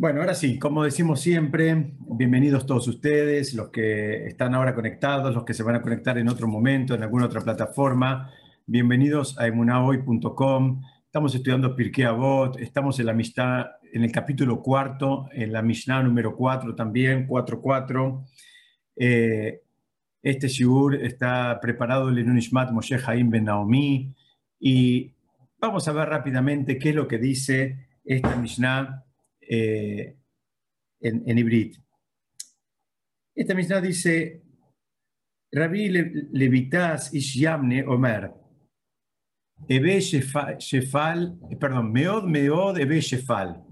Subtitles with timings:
[0.00, 5.44] Bueno, ahora sí, como decimos siempre, bienvenidos todos ustedes, los que están ahora conectados, los
[5.44, 8.30] que se van a conectar en otro momento, en alguna otra plataforma.
[8.64, 10.80] Bienvenidos a emunahoy.com.
[11.04, 16.02] Estamos estudiando Pirkei Avot, estamos en la Mishnah, en el capítulo cuarto, en la Mishnah
[16.02, 18.24] número 4 también, 4.4.
[18.96, 19.60] Eh,
[20.22, 24.14] este shiur está preparado en Unishmat Moshe Haim Ben Naomi
[24.58, 25.12] y
[25.58, 29.04] vamos a ver rápidamente qué es lo que dice esta Mishnah
[29.52, 30.16] eh,
[31.00, 31.76] en, en Ibrit.
[33.34, 34.42] Esta Mishnah dice,
[35.52, 35.88] Rabbi
[36.32, 38.32] Levitas Ish Yamne Omer,
[39.68, 43.64] Ebe Shefal, perdón, Meod Meod Ebe Shefal.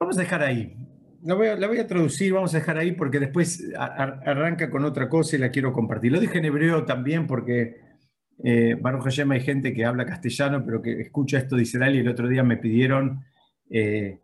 [0.00, 0.76] Vamos a dejar ahí.
[1.22, 5.40] La voy, a, traducir, vamos a dejar ahí porque después arranca con otra cosa y
[5.40, 6.12] la quiero compartir.
[6.12, 7.87] Lo dije en hebreo también porque
[8.42, 12.08] eh, Baruch Hashem hay gente que habla castellano, pero que escucha esto de Israel el
[12.08, 13.24] otro día me pidieron
[13.68, 14.20] eh,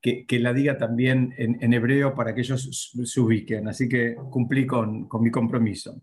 [0.00, 3.66] que, la diga también en, hebreo para que ellos se ubiquen.
[3.68, 6.02] Así que cumplí con, mi compromiso.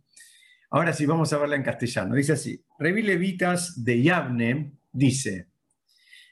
[0.71, 2.15] Ahora sí, vamos a verla en castellano.
[2.15, 5.49] Dice así, Revi Levitas de Yavne dice,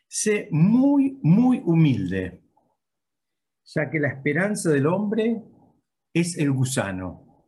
[0.07, 2.41] sé muy, muy humilde,
[3.65, 5.43] ya que la esperanza del hombre
[6.11, 7.45] es el gusano.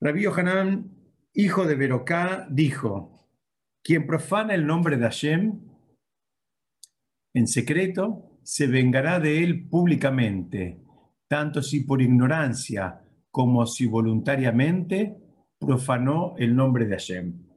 [0.00, 0.99] Rabbi Yohanan
[1.34, 3.28] hijo de Berocá, dijo,
[3.82, 5.60] quien profana el nombre de Hashem
[7.32, 10.80] en secreto, se vengará de él públicamente,
[11.28, 15.16] tanto si por ignorancia como si voluntariamente
[15.58, 17.50] profanó el nombre de Hashem.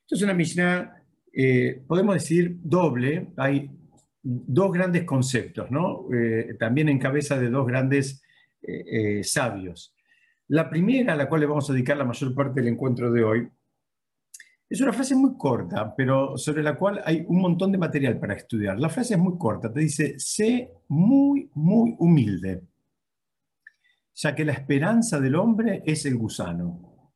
[0.00, 3.32] Esto es una Mishnah, eh, podemos decir, doble.
[3.36, 3.70] Hay
[4.22, 6.12] dos grandes conceptos, ¿no?
[6.12, 8.22] Eh, también en cabeza de dos grandes
[8.62, 9.93] eh, sabios.
[10.54, 13.24] La primera, a la cual le vamos a dedicar la mayor parte del encuentro de
[13.24, 13.48] hoy,
[14.70, 18.34] es una frase muy corta, pero sobre la cual hay un montón de material para
[18.34, 18.78] estudiar.
[18.78, 22.62] La frase es muy corta, te dice, sé muy, muy humilde,
[24.14, 27.12] ya que la esperanza del hombre es el gusano.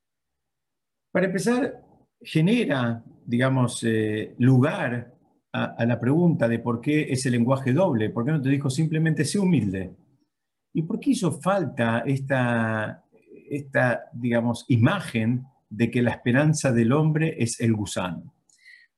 [1.12, 1.80] Para empezar,
[2.20, 5.14] genera, digamos, eh, lugar
[5.52, 9.24] a, la pregunta de por qué ese lenguaje doble, por qué no te dijo simplemente
[9.24, 9.94] sé humilde.
[10.74, 13.04] ¿Y por qué hizo falta esta,
[13.50, 18.34] esta, digamos, imagen de que la esperanza del hombre es el gusano.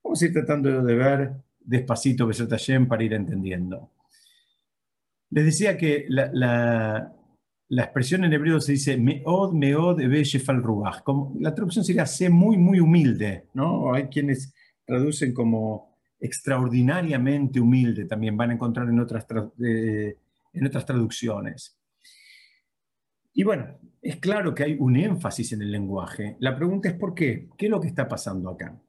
[0.03, 2.53] Vamos a ir tratando de ver despacito Besat
[2.89, 3.91] para ir entendiendo.
[5.31, 6.31] Les decía que la,
[7.69, 11.03] la, expresión en hebreo se dice meod, meod, shefal ruach.
[11.39, 13.95] La traducción sería sé muy, muy humilde, ¿no?
[13.95, 14.53] Hay quienes
[14.85, 19.27] traducen como extraordinariamente humilde, también van a encontrar en otras,
[19.65, 20.17] eh,
[20.53, 21.79] en otras traducciones.
[23.33, 26.37] Y bueno, es claro que hay un énfasis en el lenguaje.
[26.41, 27.49] La pregunta es ¿por qué?
[27.57, 28.81] ¿Qué es lo que está pasando acá?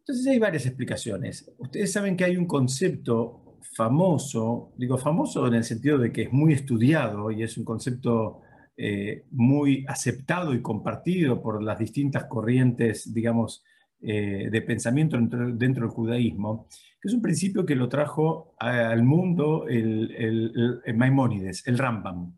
[0.00, 1.50] Entonces hay varias explicaciones.
[1.56, 6.32] Ustedes saben que hay un concepto famoso, digo famoso en el sentido de que es
[6.32, 8.42] muy estudiado y es un concepto
[8.76, 13.64] eh, muy aceptado y compartido por las distintas corrientes, digamos,
[14.06, 16.68] eh, de pensamiento dentro, del judaísmo,
[17.00, 22.34] que es un principio que lo trajo al mundo el Maimónides, el Rambam.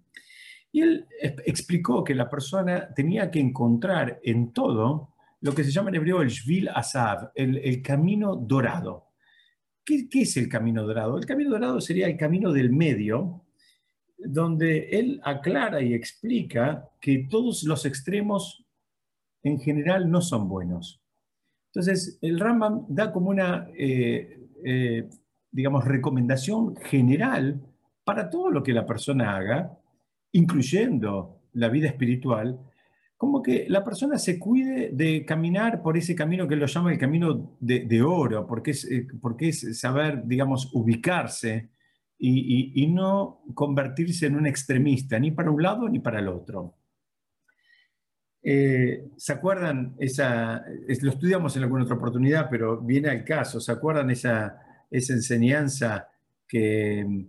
[0.76, 5.88] Y él explicó que la persona tenía que encontrar en todo lo que se llama
[5.88, 9.06] en hebreo el Shvil Asav, el, el camino dorado.
[9.84, 11.16] ¿Qué, ¿Qué, es el camino dorado?
[11.16, 13.46] El camino dorado sería el camino del medio,
[14.18, 18.66] donde él aclara y explica que todos los extremos
[19.42, 21.00] en general no son buenos.
[21.76, 25.10] Entonces, el Rambam da como una, eh, eh,
[25.50, 27.60] digamos, recomendación general
[28.02, 29.78] para todo lo que la persona haga,
[30.32, 32.58] incluyendo la vida espiritual,
[33.18, 36.98] como que la persona se cuide de caminar por ese camino que lo llama el
[36.98, 41.68] camino de, oro, porque es, eh, porque es saber, digamos, ubicarse
[42.18, 46.74] y no convertirse en un extremista, ni para un lado ni para el otro.
[48.48, 50.64] Eh, ¿Se acuerdan esa,
[51.02, 56.08] lo estudiamos en alguna otra oportunidad, pero viene al caso, ¿se acuerdan esa, esa enseñanza
[56.46, 57.26] que,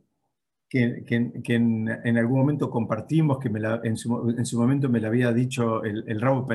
[0.69, 5.07] que, en, algún momento compartimos, que me la, en, su, en, su, momento me la
[5.07, 6.45] había dicho el, el Raúl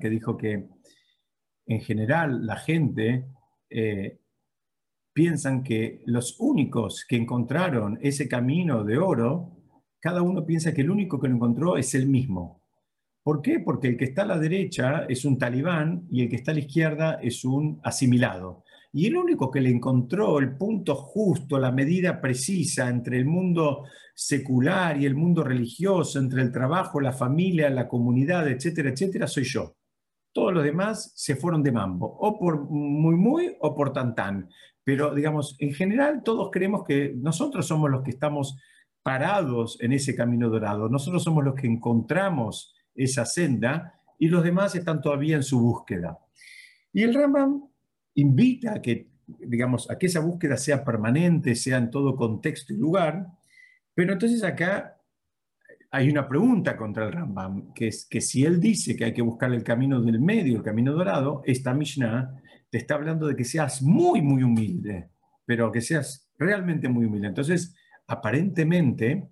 [0.00, 0.68] que dijo que
[1.66, 3.24] en general la gente
[3.70, 4.18] eh,
[5.12, 9.52] piensan que los únicos que encontraron ese camino de oro,
[10.00, 12.57] cada uno piensa que el único que lo encontró es el mismo.
[13.28, 13.60] ¿Por qué?
[13.60, 16.54] Porque el que está a la derecha es un talibán y el que está a
[16.54, 18.64] la izquierda es un asimilado.
[18.90, 23.84] Y el único que le encontró el punto justo, la medida precisa entre el mundo
[24.14, 29.44] secular y el mundo religioso, entre el trabajo, la familia, la comunidad, etcétera, etcétera, soy
[29.44, 29.76] yo.
[30.32, 34.48] Todos los demás se fueron de mambo, o por muy muy o por tan tan.
[34.82, 38.56] Pero digamos, en general todos creemos que nosotros somos los que estamos
[39.02, 44.74] parados en ese camino dorado, nosotros somos los que encontramos esa senda y los demás
[44.74, 46.18] están todavía en su búsqueda.
[46.92, 47.62] Y el Rambam
[48.14, 52.76] invita a que, digamos, a que esa búsqueda sea permanente, sea en todo contexto y
[52.76, 53.26] lugar,
[53.94, 54.96] pero entonces acá
[55.90, 59.22] hay una pregunta contra el Rambam, que es que si él dice que hay que
[59.22, 62.34] buscar el camino del medio, el camino dorado, esta Mishnah
[62.70, 65.10] te está hablando de que seas muy, muy humilde,
[65.46, 67.28] pero que seas realmente muy humilde.
[67.28, 67.74] Entonces,
[68.06, 69.30] aparentemente,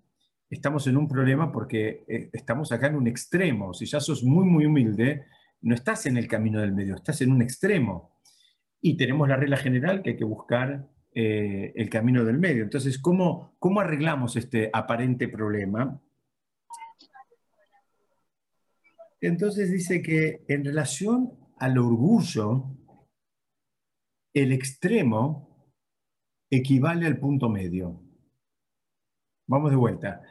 [0.51, 3.75] estamos en un problema porque eh, estamos acá en un extremo.
[3.75, 5.27] Si ya sos muy, muy humilde,
[5.63, 8.17] no estás en el camino del medio, estás en un extremo.
[8.81, 12.63] Y tenemos la regla general que hay que buscar eh, el camino del medio.
[12.63, 16.01] Entonces, ¿cómo, ¿cómo arreglamos este aparente problema?
[19.21, 22.77] Entonces dice que en relación al orgullo,
[24.35, 25.73] el extremo
[26.51, 28.03] equivale al punto medio.
[29.49, 30.23] Vamos de vuelta.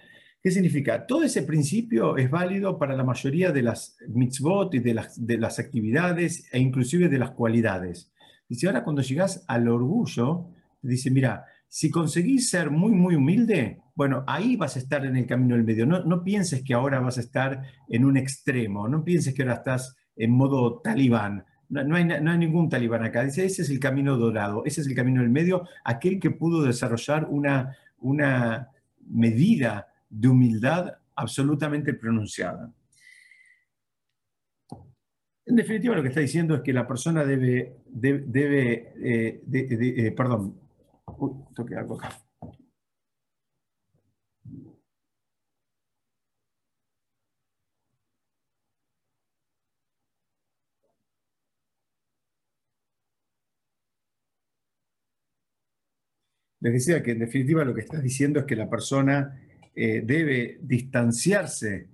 [0.46, 1.08] ¿Qué significa?
[1.08, 5.40] Todo ese principio es válido para la mayoría de las mitzvot y de las, de
[5.40, 8.12] las actividades e inclusive de las cualidades.
[8.48, 10.52] Dice, ahora cuando llegas al orgullo,
[10.84, 15.26] dice, mira, si conseguís ser muy, muy humilde, bueno, ahí vas a estar en el
[15.26, 15.88] camino del medio.
[15.88, 19.56] No, no pienses que ahora vas a estar en un extremo, no pienses que ahora
[19.56, 21.44] estás en modo talibán.
[21.70, 23.24] No, hay, no, hay, ningún talibán acá.
[23.24, 26.62] Dice, ese es el camino dorado, ese es el camino del medio, aquel que pudo
[26.62, 28.70] desarrollar una, una
[29.10, 32.72] medida de humildad absolutamente pronunciada.
[35.46, 40.60] En definitiva, lo que está diciendo es que la persona debe, debe, eh, eh, perdón,
[41.18, 42.18] uy, toque algo acá.
[56.62, 59.45] Les decía que en definitiva lo que estás diciendo es que la persona
[59.76, 61.90] eh, debe distanciarse,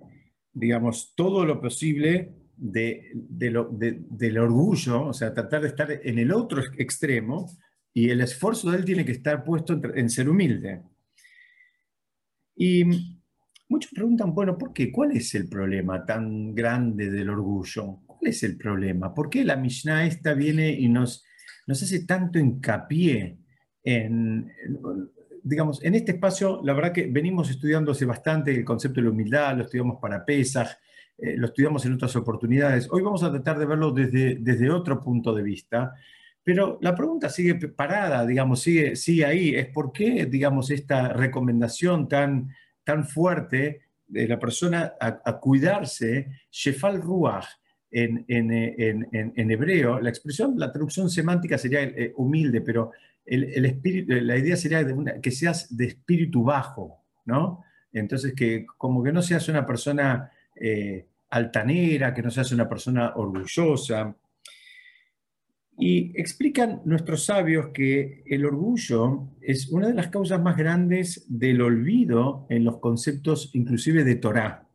[0.52, 6.62] digamos, todo lo posible de, del orgullo, o sea, tratar de estar en el otro
[6.78, 7.50] extremo,
[7.92, 10.82] y el esfuerzo de él tiene que estar puesto en, ser humilde.
[12.54, 12.84] Y
[13.68, 14.92] muchos preguntan, bueno, ¿por qué?
[14.92, 17.98] ¿Cuál es el problema tan grande del orgullo?
[18.06, 19.12] ¿Cuál es el problema?
[19.12, 21.24] ¿Por qué la Mishnah esta viene y nos,
[21.66, 23.38] nos hace tanto hincapié
[23.82, 24.50] en,
[25.42, 29.10] digamos, en este espacio, la verdad que venimos estudiando hace bastante el concepto de la
[29.10, 30.68] humildad, lo estudiamos para Pesach,
[31.18, 32.88] eh, lo estudiamos en otras oportunidades.
[32.90, 35.94] Hoy vamos a tratar de verlo desde, desde otro punto de vista,
[36.42, 42.08] pero la pregunta sigue parada, digamos, sigue, sigue ahí, es por qué, digamos, esta recomendación
[42.08, 42.48] tan,
[42.84, 47.46] tan fuerte de la persona a, cuidarse, Shefal Ruach,
[47.90, 52.90] en, en, en, en, hebreo, la expresión, la traducción semántica sería eh, humilde, pero
[53.24, 54.84] el, espíritu, la idea sería
[55.20, 57.62] que seas de espíritu bajo, ¿no?
[57.92, 63.12] Entonces, que como que no seas una persona eh, altanera, que no seas una persona
[63.16, 64.16] orgullosa.
[65.78, 71.62] Y explican nuestros sabios que el orgullo es una de las causas más grandes del
[71.62, 74.68] olvido en los conceptos inclusive de Torah.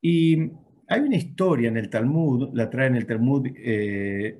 [0.00, 0.52] Y
[0.88, 4.38] hay una historia en el Talmud, la trae en el Talmud eh,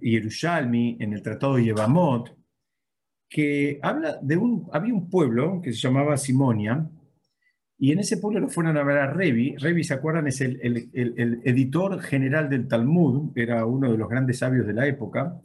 [0.00, 2.36] Yerushalmi, en el Tratado de Yevamot,
[3.28, 6.86] que habla de un, había un pueblo que se llamaba Simonia,
[7.78, 9.56] y en ese pueblo lo fueron a ver a Revi.
[9.56, 10.26] Revi, ¿se acuerdan?
[10.26, 14.86] Es el, el, editor general del Talmud, era uno de los grandes sabios de la
[14.86, 15.40] época,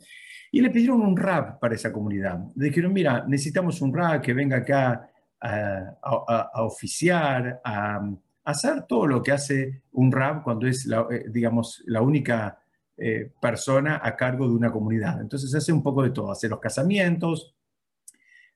[0.51, 2.39] y le pidieron un rab para esa comunidad.
[2.55, 8.01] Le dijeron, mira, necesitamos un rab que venga acá a oficiar, a,
[8.45, 12.59] hacer todo lo que hace un rab cuando es, la, eh, digamos, la única
[12.95, 15.19] eh, persona a cargo de una comunidad.
[15.19, 17.55] Entonces hace un poco de todo, hace los casamientos,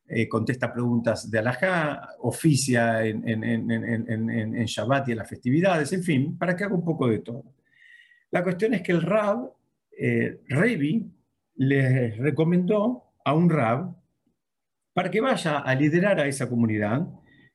[0.07, 6.55] eh, contesta preguntas de alajá, oficia en, Shabbat y en las festividades, en fin, para
[6.55, 7.43] que haga un poco de todo.
[8.31, 9.51] La cuestión es que el rab,
[10.47, 11.11] Revi,
[11.55, 13.93] le recomendó a un rab
[14.93, 17.07] para que vaya a liderar a esa comunidad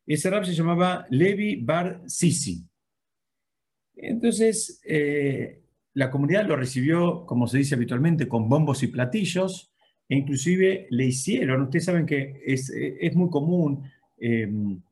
[0.07, 2.65] ese rab se llamaba Levi Bar Sisi.
[3.97, 5.63] Entonces, eh,
[5.95, 9.73] la comunidad lo recibió, como se dice habitualmente, con bombos y platillos,
[10.09, 12.71] e inclusive le hicieron, ustedes saben que es,
[13.15, 13.85] muy común,
[14.19, 14.83] em,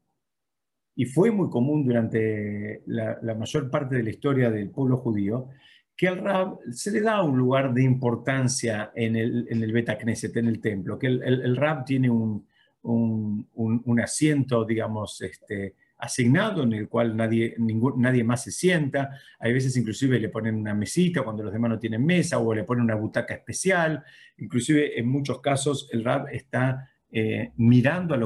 [0.95, 5.49] y fue muy común durante la, mayor parte de la historia del pueblo judío,
[5.97, 10.47] que al rab se le da un lugar de importancia en el, en el en
[10.47, 12.47] el templo, que el rab tiene un,
[12.83, 17.55] un, asiento, digamos, este, asignado en el cual nadie,
[17.97, 19.11] nadie más se sienta.
[19.39, 22.65] Hay veces inclusive le ponen una mesita cuando los demás no tienen mesa o le
[22.65, 24.03] ponen una butaca especial.
[24.39, 28.19] Inclusive en muchos casos el rab está eh, mirando a,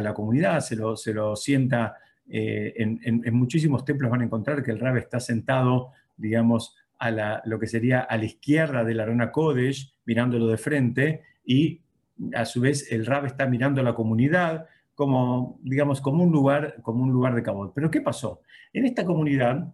[0.00, 1.96] la comunidad, se lo, se lo sienta.
[2.28, 7.58] Eh, en, muchísimos templos van a encontrar que el rab está sentado, digamos, a lo
[7.58, 11.80] que sería a la izquierda de la Arona Kodesh, mirándolo de frente, y
[12.34, 16.76] a su vez el rab está mirando a la comunidad como, digamos, como un lugar,
[16.82, 17.72] como un lugar de cabot.
[17.74, 18.42] Pero ¿qué pasó?
[18.72, 19.72] En esta comunidad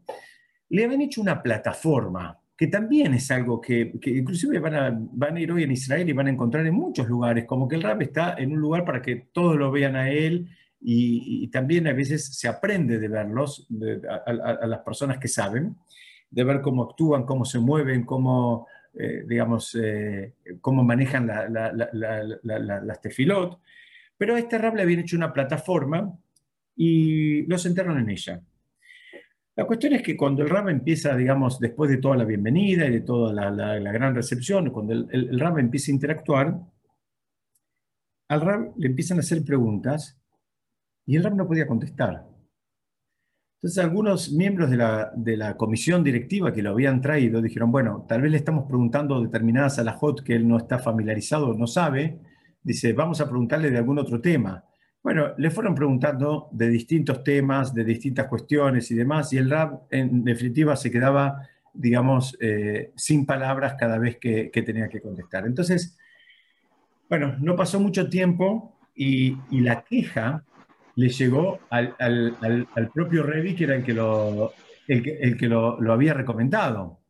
[0.68, 5.40] le habían hecho una plataforma, que también es algo que, inclusive van a, van a
[5.40, 8.00] ir hoy en Israel y van a encontrar en muchos lugares, como que el rab
[8.02, 10.48] está en un lugar para que todos lo vean a él
[10.80, 13.66] y, también a veces se aprende de verlos,
[14.26, 15.76] a, las personas que saben,
[16.30, 18.66] de ver cómo actúan, cómo se mueven, cómo,
[18.98, 23.60] eh, digamos, eh, cómo manejan las tefilot.
[24.16, 26.18] Pero a este rab le habían hecho una plataforma
[26.74, 28.40] y los enterraron en ella.
[29.54, 32.90] La cuestión es que cuando el rab empieza, digamos, después de toda la bienvenida y
[32.90, 36.60] de toda la, gran recepción, cuando el, el, empieza a interactuar,
[38.28, 40.18] al rab le empiezan a hacer preguntas
[41.06, 42.35] y el rab no podía contestar.
[43.56, 48.04] Entonces algunos miembros de la, de la, comisión directiva que lo habían traído dijeron, bueno,
[48.08, 52.18] tal vez le estamos preguntando determinadas alajot que él no está familiarizado, no sabe,
[52.62, 54.64] dice, vamos a preguntarle de algún otro tema.
[55.06, 59.82] Bueno, le fueron preguntando de distintos temas, de distintas cuestiones y demás, y el rab
[59.88, 65.46] en definitiva se quedaba, digamos, eh, sin palabras cada vez que, tenía que contestar.
[65.46, 65.96] Entonces,
[67.08, 70.42] bueno, no pasó mucho tiempo y, la queja
[70.96, 74.52] le llegó al, propio Revi, que era el que lo,
[74.88, 77.00] el que, lo, había recomendado.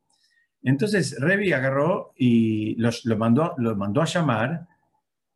[0.63, 4.67] Entonces Revi agarró y los, lo, mandó, lo mandó a llamar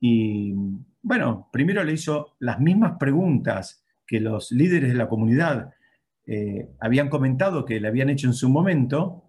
[0.00, 0.54] y
[1.02, 5.72] bueno, primero le hizo las mismas preguntas que los líderes de la comunidad
[6.26, 9.24] eh, habían comentado que le habían hecho en su momento.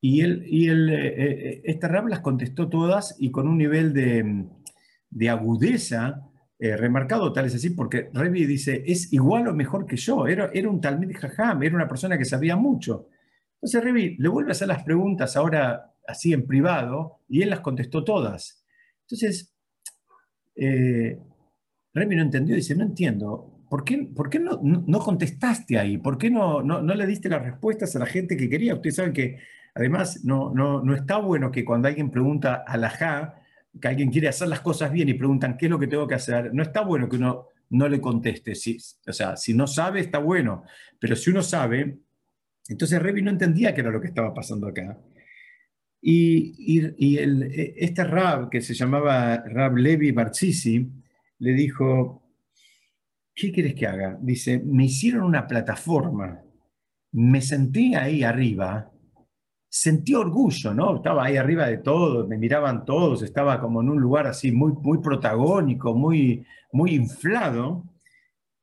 [0.00, 5.28] Y, él, y él, eh, eh, rab las contestó todas y con un nivel de,
[5.28, 6.27] agudeza
[6.58, 10.68] remarcado, tal es así, porque Revi dice, es igual o mejor que yo, era, era
[10.68, 13.08] un Talmud Jajam, era una persona que sabía mucho.
[13.54, 17.60] Entonces Revi le vuelve a hacer las preguntas ahora así en privado y él las
[17.60, 18.64] contestó todas.
[19.02, 19.54] Entonces,
[20.56, 21.18] eh,
[21.94, 25.98] Remy no entendió, dice, no entiendo, ¿por qué, por qué no, no, contestaste ahí?
[25.98, 28.74] ¿Por qué no, no, le diste las respuestas a la gente que quería?
[28.74, 29.38] Ustedes saben que
[29.74, 33.37] además no, no, no está bueno que cuando alguien pregunta a la JA,
[33.80, 36.14] que alguien quiere hacer las cosas bien y preguntan qué es lo que tengo que
[36.14, 38.54] hacer, no está bueno que uno no le conteste.
[38.54, 40.64] Si, o sea, si no sabe, está bueno,
[40.98, 41.98] pero si uno sabe,
[42.68, 44.98] entonces Revi no entendía qué era lo que estaba pasando acá.
[46.00, 50.86] Y, e, este Rab, que se llamaba Rab Levi Barzisi,
[51.40, 52.22] le dijo,
[53.34, 54.18] ¿qué quieres que haga?
[54.20, 56.42] Dice, me hicieron una plataforma,
[57.12, 58.92] me sentí ahí arriba,
[59.80, 60.96] sentí orgullo, ¿no?
[60.96, 64.72] Estaba ahí arriba de todos, me miraban todos, estaba como en un lugar así muy,
[64.72, 67.84] muy protagónico, muy, muy inflado.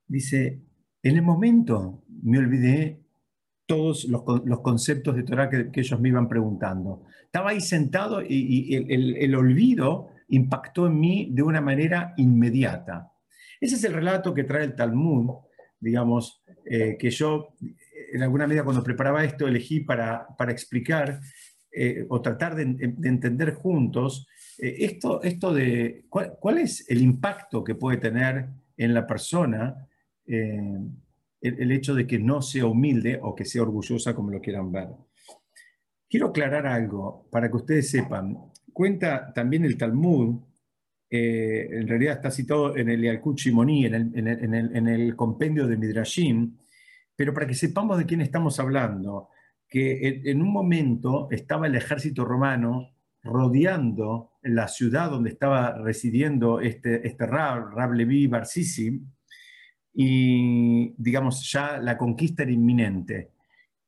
[0.06, 0.60] Dice,
[1.02, 3.00] en el momento me olvidé
[3.66, 4.24] todos los,
[4.62, 7.04] conceptos de Torah que, ellos me iban preguntando.
[7.24, 13.14] Estaba ahí sentado y, el, olvido impactó en mí de una manera inmediata.
[13.62, 15.34] Ese es el relato que trae el Talmud,
[15.80, 17.56] digamos, eh, que yo
[18.16, 21.20] en alguna medida cuando preparaba esto elegí para, para explicar
[21.72, 27.76] eh, o tratar de, entender juntos eh, esto, esto de cuál, es el impacto que
[27.76, 29.88] puede tener en la persona
[30.26, 34.90] el, hecho de que no sea humilde o que sea orgullosa como lo quieran ver.
[36.10, 38.38] Quiero aclarar algo para que ustedes sepan.
[38.72, 40.40] Cuenta también el Talmud,
[41.10, 44.28] eh, en realidad está citado en el Yalkut Shimoni, en el,
[44.76, 46.58] en, el, compendio de Midrashim,
[47.16, 49.30] pero para que sepamos de quién estamos hablando,
[49.68, 52.92] que en, un momento estaba el ejército romano
[53.24, 59.02] rodeando la ciudad donde estaba residiendo este, este Rab, Rab Levi Barsisi,
[59.94, 63.32] y digamos ya la conquista era inminente.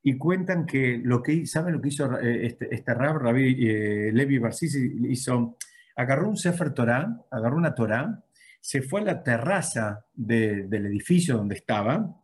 [0.02, 4.12] Y cuentan que lo que, ¿saben lo que hizo eh, este, este Rab, Rabbi eh,
[4.14, 5.10] Levi Barsisi?
[5.10, 5.58] Hizo,
[5.98, 8.24] agarró un Sefer Torah, agarró una Torah,
[8.62, 12.16] se fue a la terraza del edificio donde estaba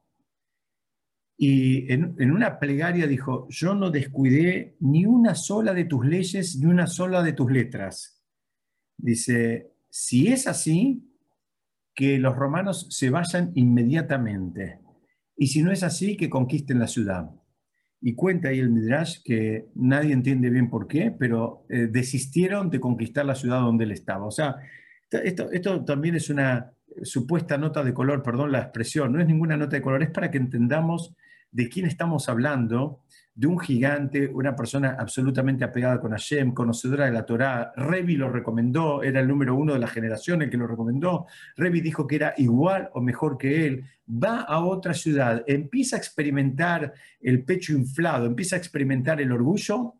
[1.43, 6.57] y en, en, una plegaria dijo, yo no descuidé ni una sola de tus leyes,
[6.57, 8.23] ni una sola de tus letras.
[8.97, 11.03] Dice, si es así,
[11.93, 14.79] que los romanos se vayan inmediatamente.
[15.35, 17.29] Y si no es así, que conquisten la ciudad.
[17.99, 22.79] Y cuenta ahí el Midrash que nadie entiende bien por qué, pero eh, desistieron de
[22.79, 24.25] conquistar la ciudad donde él estaba.
[24.25, 24.55] O sea,
[25.11, 29.57] esto, esto también es una, supuesta nota de color, perdón la expresión, no es ninguna
[29.57, 31.15] nota de color, es para que entendamos
[31.53, 32.99] de quién estamos hablando,
[33.35, 37.71] de un gigante, una persona absolutamente apegada con Hashem, conocedora de la Torá.
[37.75, 41.25] Revi lo recomendó, era el número uno de la generación el que lo recomendó.
[41.55, 43.85] Revi dijo que era igual o mejor que él.
[44.07, 49.95] Va a otra ciudad, empieza a experimentar el pecho inflado, empieza a experimentar el orgullo,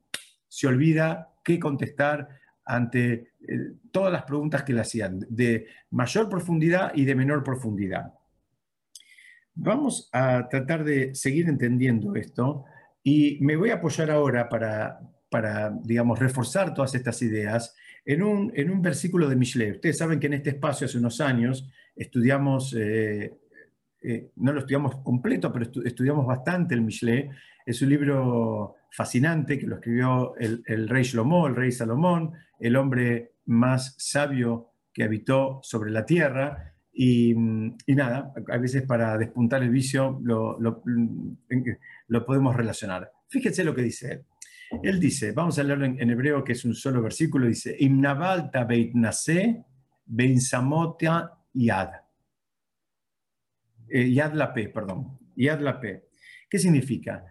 [0.48, 2.27] se olvida qué contestar
[2.65, 8.13] ante eh, todas las preguntas que le hacían, de mayor profundidad y de menor profundidad.
[9.55, 12.65] Vamos a tratar de seguir entendiendo esto
[13.03, 18.51] y me voy a apoyar ahora para, para digamos, reforzar todas estas ideas en un,
[18.55, 19.75] en un versículo de Michelet.
[19.75, 23.38] Ustedes saben que en este espacio hace unos años estudiamos, eh,
[24.01, 27.29] eh, no lo estudiamos completo, pero estudiamos bastante el Michelet.
[27.65, 32.75] Es un libro fascinante que lo escribió el, el rey Shlomo, el rey Salomón, el
[32.75, 37.33] hombre más sabio que habitó sobre la tierra y,
[37.88, 40.83] nada, a veces para despuntar el vicio lo,
[42.25, 43.12] podemos relacionar.
[43.27, 44.25] Fíjense lo que dice él.
[44.83, 48.93] Él dice, vamos a leerlo en, hebreo, que es un solo versículo, dice, Imnavalta beit.
[53.89, 55.19] Eh, yad la P, perdón.
[55.35, 55.79] Yad la.
[56.50, 57.25] ¿Qué significa?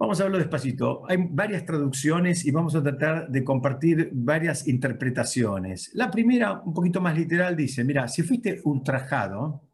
[0.00, 1.02] Vamos a verlo despacito.
[1.10, 5.90] Hay varias traducciones y vamos a tratar de compartir varias interpretaciones.
[5.92, 9.68] La primera, un poquito más literal, dice, mira, si fuiste ultrajado,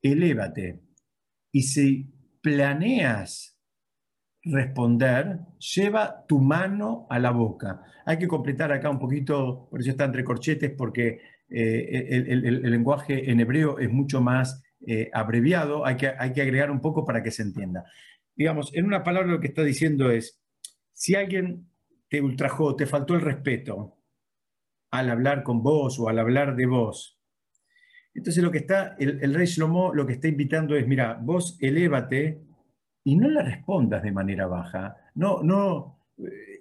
[0.00, 0.80] elévate.
[1.50, 3.58] Y si planeas
[4.44, 7.82] responder, lleva tu mano a la boca.
[8.06, 11.18] Hay que completar acá un poquito, por eso está entre corchetes, porque
[11.50, 16.70] eh, el, lenguaje en hebreo es mucho más eh, abreviado, hay que, hay que agregar
[16.70, 17.84] un poco para que se entienda
[18.38, 20.40] digamos, en una palabra lo que está diciendo es,
[20.92, 21.68] si alguien
[22.08, 23.98] te ultrajó, te faltó el respeto
[24.90, 27.18] al hablar con vos o al hablar de vos,
[28.14, 32.42] entonces lo que está, el, rey Shlomo lo que está invitando es, mira, vos elévate
[33.04, 34.96] y no le respondas de manera baja.
[35.14, 36.00] No, no,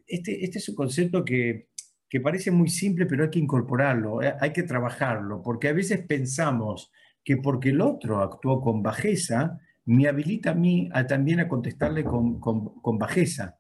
[0.06, 1.70] este, este es un concepto que,
[2.08, 6.06] que parece muy simple, pero hay que incorporarlo, eh, hay que trabajarlo, porque a veces
[6.06, 6.92] pensamos
[7.24, 12.04] que porque el otro actuó con bajeza, me habilita a mí a, también a contestarle
[12.04, 13.58] con, con, bajeza.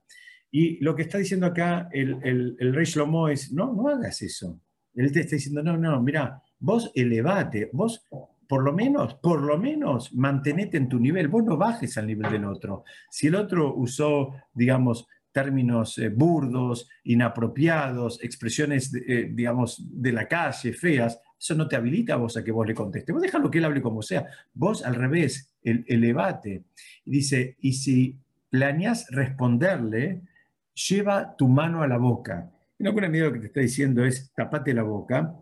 [0.51, 2.19] Y lo que está diciendo acá el,
[2.59, 4.59] el, rey Shlomo es, no, no hagas eso.
[4.93, 8.07] Él te está diciendo, no, no, mira, vos elevate, vos
[8.47, 12.31] por lo menos, por lo menos, mantenete en tu nivel, vos no bajes al nivel
[12.31, 12.83] del otro.
[13.09, 20.73] Si el otro usó, digamos, términos eh, burdos, inapropiados, expresiones, eh, digamos, de la calle,
[20.73, 23.13] feas, eso no te habilita a vos a que vos le contestes.
[23.13, 24.28] Vos déjalo que él hable como sea.
[24.54, 26.63] Vos al revés, el, elevate.
[27.06, 28.17] Dice, y si
[28.50, 30.21] planeas responderle,
[30.89, 32.52] lleva tu mano a la boca.
[32.80, 35.36] En alguna medida lo que te está diciendo es, tapate la boca.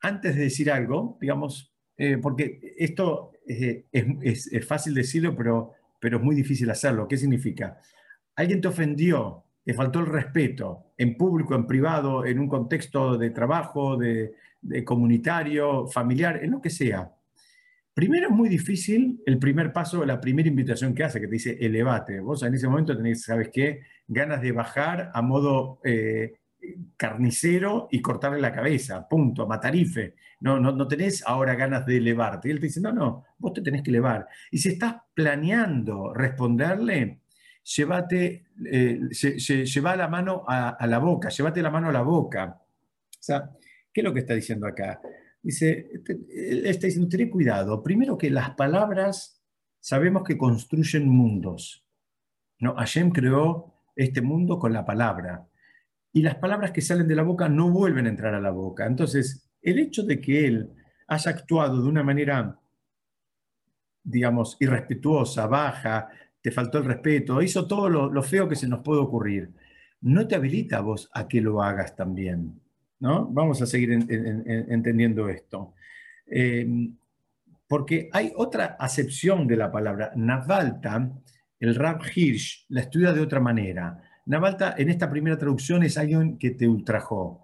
[0.00, 6.18] Antes de decir algo, digamos, eh, porque esto eh, es, es, fácil decirlo, pero, pero
[6.18, 7.08] es muy difícil hacerlo.
[7.08, 7.78] ¿Qué significa?
[8.36, 13.30] Alguien te ofendió, te faltó el respeto, en público, en privado, en un contexto de
[13.30, 14.34] trabajo, de,
[14.84, 17.10] comunitario, familiar, en lo que sea.
[17.92, 21.58] Primero es muy difícil el primer paso, la primera invitación que hace, que te dice
[21.60, 22.20] elevate.
[22.20, 23.82] Vos en ese momento tenés, ¿sabes qué?
[24.08, 26.34] Ganas de bajar a modo eh,
[26.96, 30.14] carnicero y cortarle la cabeza, punto, matarife.
[30.40, 32.48] No, no, no tenés ahora ganas de elevarte.
[32.48, 34.26] Y él te dice, no, no, vos te tenés que elevar.
[34.50, 37.20] Y si estás planeando responderle,
[37.62, 42.60] llévate, eh, lleva la mano a, la boca, llévate la mano a la boca.
[43.10, 43.50] O sea,
[43.92, 45.00] ¿qué es lo que está diciendo acá?
[45.42, 47.82] Dice, este, está diciendo, ten cuidado.
[47.82, 49.42] Primero que las palabras
[49.80, 51.84] sabemos que construyen mundos.
[52.60, 52.74] ¿no?
[52.76, 55.46] Hashem creó este mundo con la palabra.
[56.12, 58.86] Y las palabras que salen de la boca no vuelven a entrar a la boca.
[58.86, 60.70] Entonces, el hecho de que él
[61.08, 62.58] haya actuado de una manera,
[64.02, 66.08] digamos, irrespetuosa, baja,
[66.44, 69.48] te faltó el respeto, hizo todo lo, feo que se nos puede ocurrir,
[70.02, 72.60] no te habilita a vos a que lo hagas también.
[73.00, 75.72] Vamos a seguir entendiendo esto.
[76.26, 76.66] Eh,
[77.66, 80.12] porque hay otra acepción de la palabra.
[80.16, 81.10] Navalta,
[81.58, 84.02] el Rab Hirsch, la estudia de otra manera.
[84.26, 87.40] Navalta, en esta primera traducción, es alguien que te ultrajó.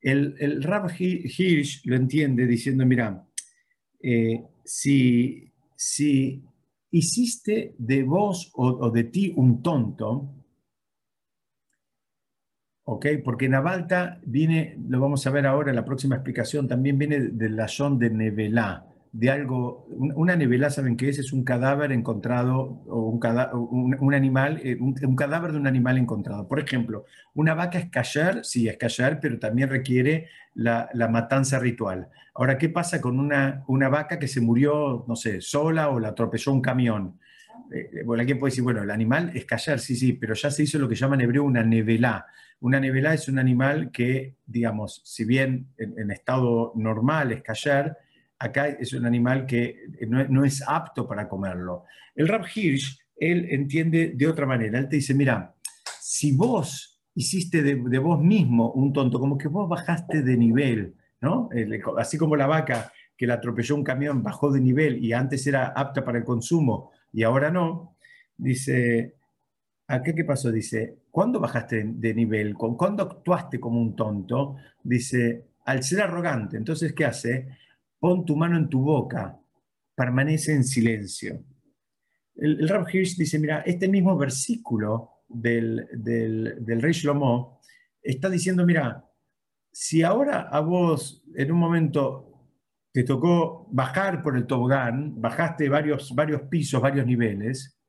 [0.00, 3.20] El, el Rab Hirsch lo entiende diciendo, mira,
[4.00, 6.44] eh, si, si
[6.94, 10.34] hiciste de vos o de ti un tonto,
[12.84, 13.06] ¿ok?
[13.24, 17.68] Porque Navalta viene, lo vamos a ver ahora en la próxima explicación, también viene del
[17.68, 18.86] son de Nevelá.
[19.14, 21.20] De algo, una nevela, ¿saben qué es?
[21.20, 26.48] Es un cadáver encontrado o un, animal, eh, un, cadáver de un animal encontrado.
[26.48, 32.08] Por ejemplo, una vaca es callar, sí, es callar, pero también requiere la, matanza ritual.
[32.34, 36.50] Ahora, ¿qué pasa con una, vaca que se murió, no sé, sola o la atropelló
[36.50, 37.20] un camión?
[37.72, 40.64] Eh, bueno, alguien puede decir, bueno, el animal es callar, sí, sí, pero ya se
[40.64, 42.26] hizo lo que llaman en hebreo una nevela.
[42.58, 47.96] Una nevela es un animal que, digamos, si bien en, en estado normal es callar,
[48.44, 51.84] acá es un animal que no, es apto para comerlo.
[52.14, 54.78] El Rab Hirsch, él entiende de otra manera.
[54.78, 55.54] Él te dice, mira,
[56.00, 61.48] si vos hiciste de, vos mismo un tonto, como que vos bajaste de nivel, ¿no?
[61.96, 65.68] así como la vaca que la atropelló un camión bajó de nivel y antes era
[65.68, 67.96] apta para el consumo y ahora no,
[68.36, 69.14] dice,
[69.86, 70.50] ¿a qué pasó?
[70.50, 72.54] Dice, ¿cuándo bajaste de nivel?
[72.54, 74.56] ¿Cuándo actuaste como un tonto?
[74.82, 76.56] Dice, al ser arrogante.
[76.56, 77.48] Entonces, ¿qué hace?
[78.04, 79.34] Pon tu mano en tu boca,
[79.96, 81.42] permanece en silencio.
[82.36, 87.62] El, el Rab Hirsch dice, mira, este mismo versículo del, del, rey Shlomo
[88.02, 89.08] está diciendo, mira,
[89.72, 92.50] si ahora a vos en un momento
[92.92, 97.80] te tocó bajar por el tobogán, bajaste varios, varios pisos, varios niveles,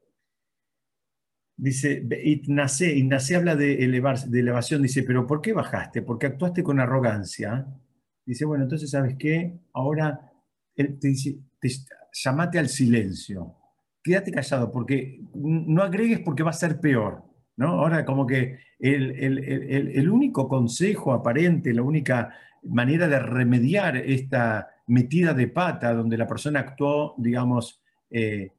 [1.58, 6.04] dice, Itnase, Itnase habla de, elevar, de elevación, dice, pero ¿por qué bajaste?
[6.04, 7.68] Porque actuaste con arrogancia
[8.26, 9.60] dice, bueno, entonces, ¿sabes qué?
[9.74, 10.32] Ahora
[10.76, 11.38] él te dice,
[12.14, 13.56] llamate al silencio,
[14.04, 17.24] quédate callado, porque no agregues porque va a ser peor.
[17.58, 17.70] ¿no?
[17.70, 22.34] Ahora, como que el, único consejo aparente, la única
[22.64, 28.52] manera de remediar esta metida de pata donde la persona actuó, digamos, eh,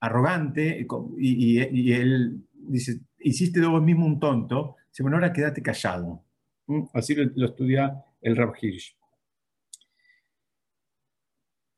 [0.00, 0.86] arrogante
[1.18, 6.22] y, él dice, hiciste de vos mismo un tonto, dice, bueno, ahora quédate callado.
[6.66, 6.84] ¿Mm?
[6.94, 8.96] Así lo, lo estudia el Rab Hirsch.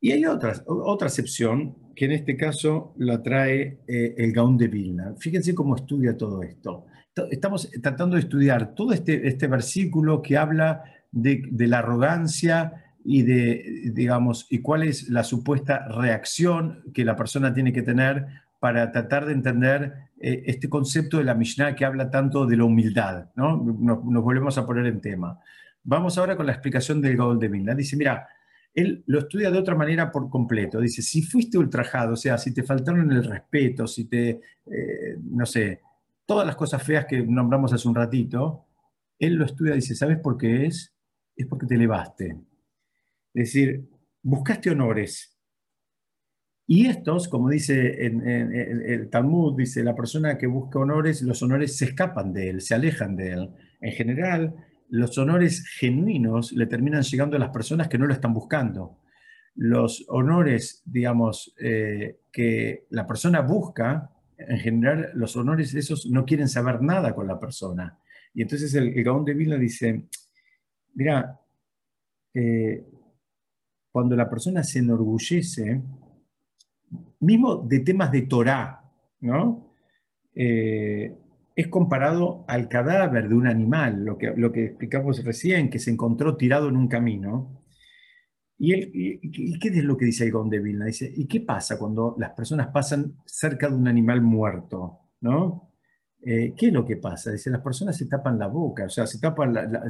[0.01, 4.69] Y hay otra, otra excepción que en este caso la trae eh, el Gaón de
[4.69, 5.15] Vilna.
[5.19, 6.87] Fíjense cómo estudia todo esto.
[7.31, 13.91] Estamos tratando de estudiar todo este, este versículo que habla de, la arrogancia y de,
[13.95, 18.27] digamos, y cuál es la supuesta reacción que la persona tiene que tener
[18.61, 22.65] para tratar de entender eh, este concepto de la Mishnah que habla tanto de la
[22.65, 23.31] humildad.
[23.35, 23.57] ¿no?
[23.57, 25.39] Nos, volvemos a poner en tema.
[25.85, 27.75] Vamos ahora con la explicación del Gaón de Vilna.
[27.75, 28.29] Dice, mira,
[28.77, 30.81] él lo estudia de otra manera por completo.
[30.81, 34.29] Dice, si fuiste ultrajado, o sea, si te faltaron el respeto, si te,
[34.67, 35.81] eh, no sé,
[36.27, 38.67] todas las cosas feas que nombramos hace un ratito,
[39.19, 40.95] él lo estudia y dice, ¿sabes por qué es?
[41.35, 42.37] Es porque te elevaste.
[43.33, 43.89] Es decir,
[44.23, 45.35] buscaste honores.
[46.67, 51.87] Y estos, como dice el Talmud, dice, la persona que busca honores, los honores se
[51.87, 53.51] escapan de él, se alejan de él.
[53.81, 54.55] En general,
[54.89, 58.99] los honores genuinos le terminan llegando a las personas que no lo están buscando.
[59.55, 66.49] Los honores, digamos, eh, que la persona busca, en general, los honores esos no quieren
[66.49, 67.99] saber nada con la persona.
[68.35, 70.09] Y entonces el, el de Vilna dice,
[70.95, 71.41] mira,
[72.35, 72.85] eh,
[73.91, 75.83] cuando la persona se enorgullece,
[77.21, 78.83] mismo de temas de Torah,
[79.21, 79.73] ¿no?
[80.35, 81.17] Eh,
[81.57, 85.91] es comparado al cadáver de un animal, lo que, lo que explicamos recién, que se
[85.91, 87.63] encontró tirado en un camino.
[88.59, 90.85] ¿Y, qué es lo que dice el de Vilna?
[90.85, 95.01] Dice, ¿y qué pasa cuando las personas pasan cerca de un animal muerto?
[95.23, 95.73] ¿no?
[96.23, 97.33] Eh, ¿Qué es lo que pasa?
[97.33, 99.83] Dice, las personas se tapan la boca, o sea, se tapan la,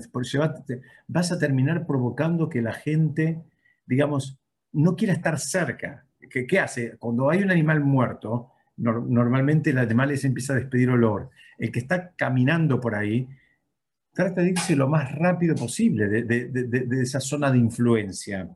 [1.08, 3.42] vas a terminar provocando que la gente,
[3.86, 4.38] digamos,
[4.72, 6.06] no quiera estar cerca.
[6.30, 6.96] ¿Qué, qué hace?
[6.98, 11.30] Cuando hay un animal muerto, normalmente el animal empieza a despedir olor.
[11.58, 13.28] El que está caminando por ahí
[14.12, 18.48] trata de irse lo más rápido posible de, esa zona de influencia.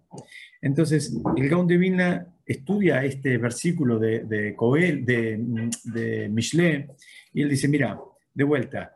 [0.60, 6.90] Entonces, el Gaon de estudia este versículo de, de Coel, de, Michelet,
[7.32, 8.00] y él dice, mira,
[8.32, 8.94] de vuelta,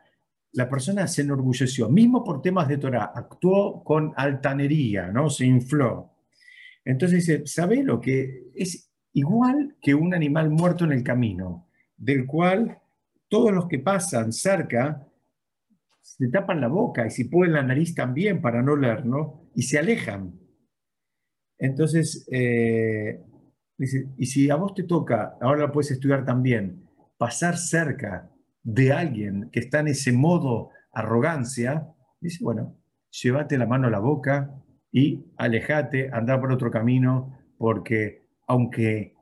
[0.53, 5.29] la persona se enorgulleció, mismo por temas de Torah, actuó con altanería, ¿no?
[5.29, 6.13] Se infló.
[6.83, 12.25] Entonces dice, ¿sabe lo que es igual que un animal muerto en el camino, del
[12.25, 12.79] cual
[13.29, 15.07] todos los que pasan cerca
[16.01, 19.49] se tapan la boca y si pueden la nariz también para no leer, ¿no?
[19.55, 20.37] Y se alejan.
[21.57, 23.23] Entonces, eh,
[23.77, 26.85] dice, y si a vos te toca, ahora puedes estudiar también,
[27.17, 28.29] pasar cerca
[28.63, 31.87] de alguien que está en ese modo arrogancia,
[32.19, 32.77] dice, bueno,
[33.09, 34.53] llévate la mano a la boca
[34.91, 39.15] y alejate, anda por otro camino, porque aunque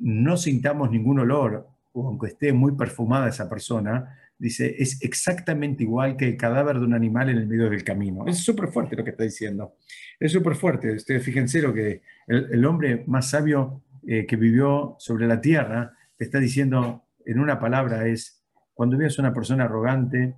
[0.00, 6.16] no sintamos ningún olor o aunque esté muy perfumada esa persona, dice, es exactamente igual
[6.16, 8.24] que el cadáver de un animal en el medio del camino.
[8.26, 9.74] Es súper fuerte lo que está diciendo.
[10.18, 10.92] Es súper fuerte.
[10.94, 16.24] Ustedes fíjense lo que el, hombre más sabio eh, que vivió sobre la tierra te
[16.24, 20.36] está diciendo en una palabra es, cuando veas una persona arrogante,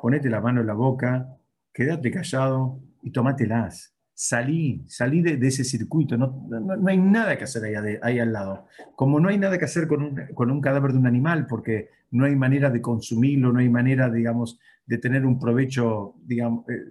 [0.00, 1.36] ponete la mano en la boca,
[1.72, 7.76] quédate callado y tomátelas salí, salí de, ese circuito, no, no, hay nada que hacer
[8.02, 8.66] ahí, al lado.
[8.96, 11.90] Como no hay nada que hacer con un, con un, cadáver de un animal, porque
[12.12, 16.82] no hay manera de consumirlo, no hay manera, digamos, de tener un provecho, digamos, eh,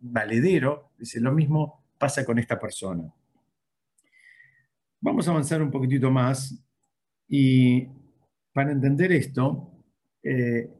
[0.00, 3.12] valedero, dice, lo mismo pasa con esta persona.
[5.02, 6.64] Vamos a avanzar un poquitito más
[7.28, 7.86] y
[8.54, 9.70] para entender esto,
[10.22, 10.70] eh,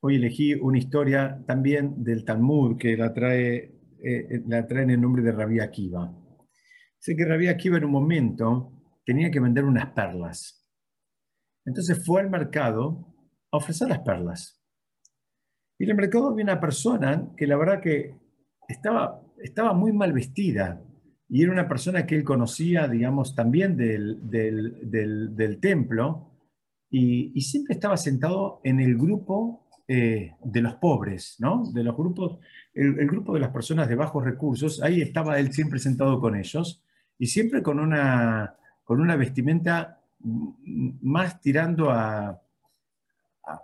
[0.00, 3.73] hoy elegí una historia también del Talmud que la trae
[4.04, 6.12] eh, la traen el nombre de Rabí Akiva.
[6.98, 8.72] Sé que Rabí Akiva en un momento
[9.04, 10.64] tenía que vender unas perlas.
[11.64, 13.14] Entonces fue al mercado
[13.50, 14.62] a ofrecer las perlas.
[15.78, 18.16] Y en el mercado había una persona que la verdad que
[18.68, 20.82] estaba, estaba muy mal vestida
[21.28, 26.30] y era una persona que él conocía, digamos, también del, del, templo
[26.90, 31.64] y, y, siempre estaba sentado en el grupo eh, de los pobres, ¿no?
[31.72, 32.38] De los grupos,
[32.72, 36.82] el, grupo de las personas de bajos recursos, ahí estaba él siempre sentado con ellos
[37.18, 42.40] y siempre con una, con una vestimenta más tirando a,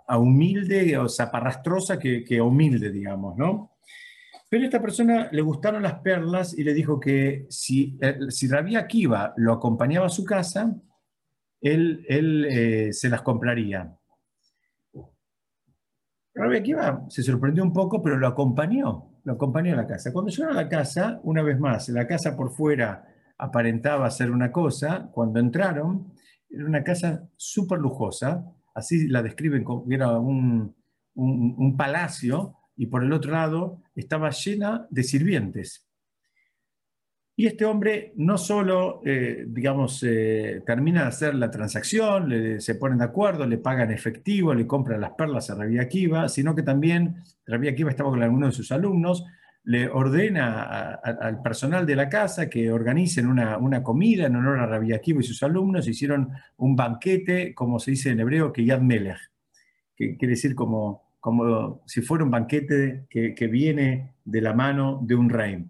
[0.07, 3.71] a, humilde o zaparrastrosa que, que humilde, digamos, ¿no?
[4.51, 8.49] Pero a esta persona le gustaron las perlas y le dijo que si, eh, si
[8.49, 10.75] Rabí Akiva lo acompañaba a su casa,
[11.61, 13.95] él, él eh, se las compraría.
[16.33, 20.13] Rabbi Akiva se sorprendió un poco, pero lo acompañó, lo acompañó a la casa.
[20.13, 23.05] Cuando llegaron a la casa, una vez más, la casa por fuera
[23.37, 26.13] aparentaba ser una cosa, cuando entraron,
[26.49, 30.75] era una casa súper lujosa, así la describen como era un,
[31.15, 35.90] un palacio, y por el otro lado estaba llena de sirvientes.
[37.35, 42.99] Y este hombre no solo, eh, digamos, eh, termina de hacer la transacción, se ponen
[42.99, 47.15] de acuerdo, le pagan efectivo, le compran las perlas a Rabia Akiva, sino que también
[47.47, 49.25] Rabia Akiva estaba con algunos de sus alumnos,
[49.63, 54.95] le ordena al personal de la casa que organicen una, comida en honor a Rabia
[54.95, 59.19] Akiva y sus alumnos, hicieron un banquete, como se dice en hebreo, que Yad Melech,
[59.95, 64.99] que quiere decir como, como si fuera un banquete que, que viene de la mano
[65.03, 65.63] de un rey.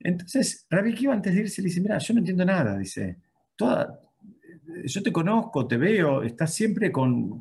[0.00, 3.18] Entonces, Rabbi Kiva antes de irse le dice, mira, yo no entiendo nada, dice,
[3.54, 4.00] toda,
[4.84, 7.38] yo te conozco, te veo, estás siempre con,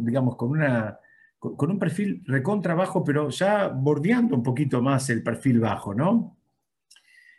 [0.00, 0.98] digamos, con, una,
[1.38, 6.36] con, un perfil recontra bajo, pero ya bordeando un poquito más el perfil bajo, ¿no?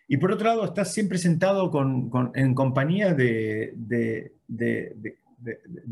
[0.08, 1.72] Y por otro lado, estás siempre sentado
[2.36, 5.20] en compañía de, de,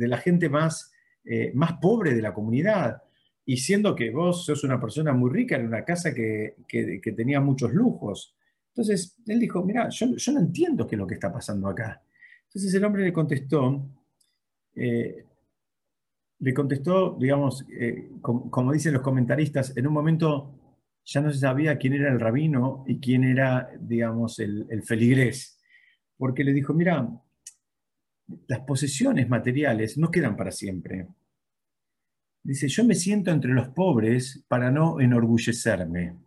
[0.07, 0.93] la gente más,
[1.25, 3.01] eh, más pobre de la comunidad.
[3.43, 7.41] Y siendo que vos sos una persona muy rica en una casa que, que tenía
[7.41, 8.35] muchos lujos.
[8.75, 12.01] Entonces él dijo, mira, yo, no entiendo qué es lo que está pasando acá.
[12.45, 13.87] Entonces el hombre le contestó,
[14.75, 15.27] eh,
[16.39, 20.59] le contestó, digamos, eh, como, dicen los comentaristas, en un momento
[21.05, 25.59] ya no se sabía quién era el rabino y quién era, digamos, el, el feligrés,
[26.17, 27.07] porque le dijo, mira,
[28.47, 31.07] las posesiones materiales no quedan para siempre.
[32.41, 36.22] Dice, yo me siento entre los pobres para no enorgullecerme.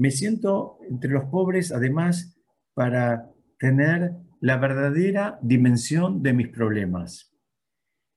[0.00, 2.34] Me siento entre los pobres, además,
[2.72, 7.30] para tener la verdadera dimensión de mis problemas.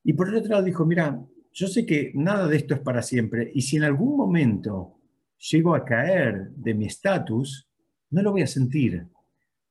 [0.01, 3.01] Y por el otro lado dijo, mira, yo sé que nada de esto es para
[3.01, 4.97] siempre, y si en algún momento
[5.51, 7.69] llego a caer de mi estatus,
[8.11, 9.05] no lo voy a sentir,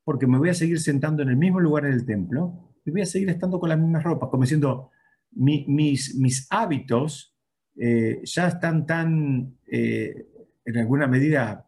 [0.03, 3.01] porque me voy a seguir sentando en el mismo lugar en el templo y voy
[3.01, 4.91] a seguir estando con las mismas ropas, como diciendo,
[5.31, 7.35] mis, mis hábitos
[7.75, 10.27] eh, ya están tan, eh,
[10.63, 11.67] en alguna medida,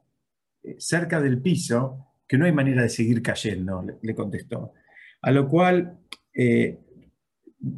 [0.77, 4.73] cerca del piso que no hay manera de seguir cayendo, le, contestó.
[5.21, 5.99] A lo cual
[6.33, 6.79] eh,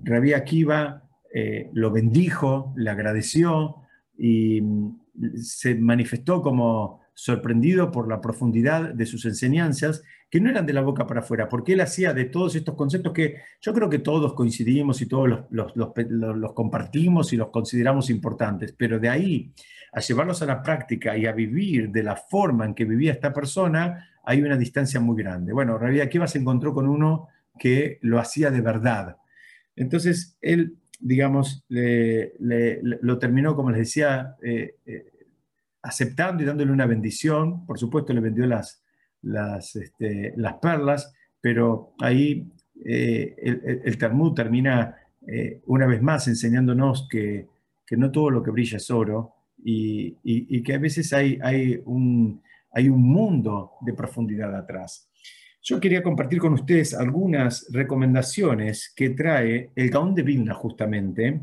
[0.04, 3.76] Rabí Akiva eh, lo bendijo, le agradeció
[4.18, 5.00] y mm,
[5.42, 10.82] se manifestó como sorprendido por la profundidad de sus enseñanzas, que no eran de la
[10.82, 14.34] boca para afuera, porque él hacía de todos estos conceptos que yo creo que todos
[14.34, 19.54] coincidimos y todos los, los compartimos y los consideramos importantes, pero de ahí
[19.92, 23.34] a llevarlos a la práctica y a vivir de la forma en que vivía esta
[23.34, 25.54] persona, hay una distancia muy grande.
[25.54, 29.18] Bueno, Rabbi Akiva se encontró con uno que lo hacía de verdad.
[29.76, 35.12] Entonces, él, digamos, lo terminó, como les decía, eh, eh,
[35.82, 37.66] aceptando y dándole una bendición.
[37.66, 38.84] Por supuesto, le vendió las,
[39.22, 42.52] las, este, las perlas, pero ahí
[42.86, 44.96] eh, el, el, Talmud termina
[45.66, 47.48] una vez más enseñándonos que
[47.88, 52.42] que no todo lo que brilla es oro y, que a veces hay, hay, un,
[52.72, 55.10] hay un mundo de profundidad atrás.
[55.62, 61.42] Yo quería compartir con ustedes algunas recomendaciones que trae el Gaón de Vilna justamente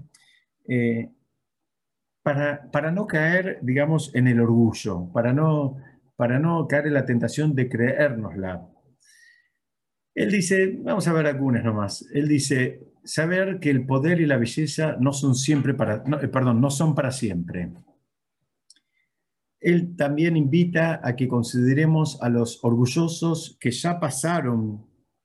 [0.67, 1.11] eh,
[2.23, 5.77] para, para, no caer, digamos, en el orgullo, para no,
[6.17, 8.67] para no caer en la tentación de creérnosla.
[10.15, 14.39] Él dice, vamos a ver algunas nomás, él dice, saber que el poder y la
[14.39, 17.71] belleza no son siempre para, eh, perdón, no son para siempre.
[19.65, 24.85] Él también invita a que consideremos a los orgullosos que ya pasaron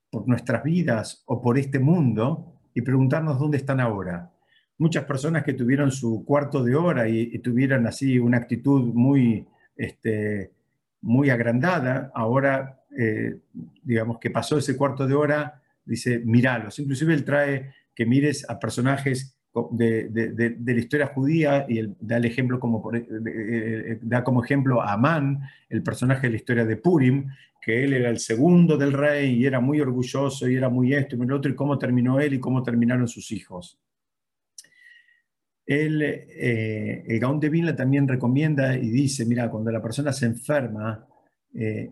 [0.09, 4.31] por nuestras vidas o por este mundo y preguntarnos dónde están ahora.
[4.77, 10.53] Muchas personas que tuvieron su cuarto de hora y, tuvieron así una actitud muy, este,
[11.01, 13.41] muy agrandada, ahora, eh,
[13.83, 16.79] digamos que pasó ese cuarto de hora, dice, míralos.
[16.79, 19.37] Inclusive él trae que mires a personajes
[19.71, 24.93] de, la historia judía y da, el ejemplo como e, eh, da como ejemplo a
[24.93, 27.27] Amán, el personaje de la historia de Purim,
[27.61, 31.15] que él era el segundo del rey y era muy orgulloso y era muy esto
[31.15, 33.79] y lo otro, y cómo terminó él y cómo terminaron sus hijos.
[35.71, 41.05] Eh, el Gaón de Vilna también recomienda y dice, mira, cuando la persona se enferma,
[41.53, 41.91] eh,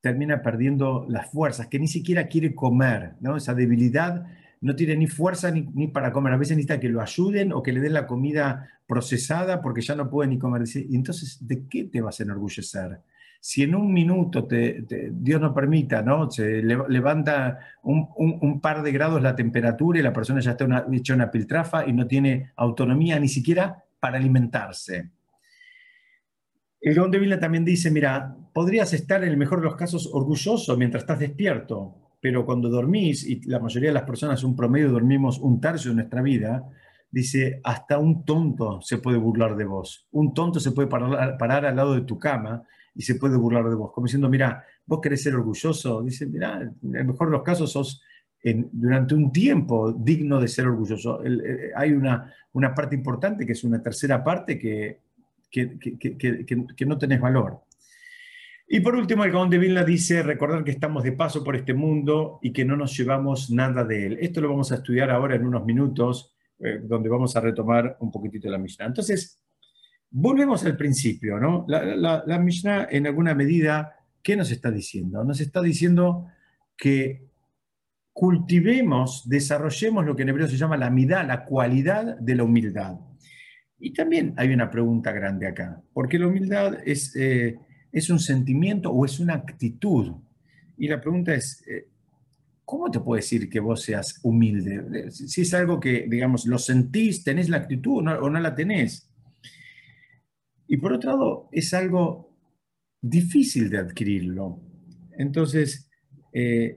[0.00, 3.36] termina perdiendo las fuerzas, que ni siquiera quiere comer, ¿no?
[3.36, 4.26] esa debilidad
[4.64, 6.32] no tiene ni fuerza ni, para comer.
[6.32, 9.94] A veces necesita que lo ayuden o que le den la comida procesada porque ya
[9.94, 10.64] no puede ni comer.
[10.90, 13.00] Entonces, ¿de qué te vas a enorgullecer?
[13.40, 16.30] Si en un minuto, te, Dios no permita, ¿no?
[16.30, 21.12] se levanta un, par de grados la temperatura y la persona ya está una, hecha
[21.12, 25.10] una piltrafa y no tiene autonomía ni siquiera para alimentarse.
[26.80, 30.08] El Don de Vila también dice, mira, podrías estar en el mejor de los casos
[30.10, 34.90] orgulloso mientras estás despierto, pero cuando dormís, y la mayoría de las personas, un promedio,
[34.90, 36.66] dormimos un tercio de nuestra vida,
[37.10, 40.08] dice, hasta un tonto se puede burlar de vos.
[40.12, 42.62] Un tonto se puede parar, al lado de tu cama
[42.94, 46.02] y se puede burlar de vos, como diciendo, mira, vos querés ser orgulloso.
[46.02, 48.00] Dice, mira, en el mejor de los casos sos
[48.42, 51.22] durante un tiempo digno de ser orgulloso.
[51.26, 55.00] Eh, hay una, una parte importante que es una tercera parte que,
[55.50, 56.16] que, que,
[56.74, 57.63] que no tenés valor.
[58.66, 61.74] Y por último, el Gaón de Vilna dice recordar que estamos de paso por este
[61.74, 64.18] mundo y que no nos llevamos nada de él.
[64.20, 68.10] Esto lo vamos a estudiar ahora en unos minutos, eh, donde vamos a retomar un
[68.10, 68.86] poquitito la Mishnah.
[68.86, 69.38] Entonces,
[70.10, 71.66] volvemos al principio, ¿no?
[71.68, 75.22] La, Mishnah, en alguna medida, ¿qué nos está diciendo?
[75.24, 76.26] Nos está diciendo
[76.74, 77.28] que
[78.14, 82.96] cultivemos, desarrollemos lo que en hebreo se llama la midá, la cualidad de la humildad.
[83.78, 87.14] Y también hay una pregunta grande acá, porque la humildad es...
[87.14, 87.58] Eh,
[87.94, 90.16] ¿Es un sentimiento o es una actitud?
[90.76, 91.86] Y la pregunta es, eh,
[92.64, 95.12] ¿cómo te puedo decir que vos seas humilde?
[95.12, 99.08] Si es algo que, digamos, lo sentís, tenés la actitud o no, la tenés.
[100.66, 102.36] Y por otro lado, es algo
[103.00, 104.60] difícil de adquirirlo.
[105.16, 105.88] Entonces,
[106.32, 106.76] eh,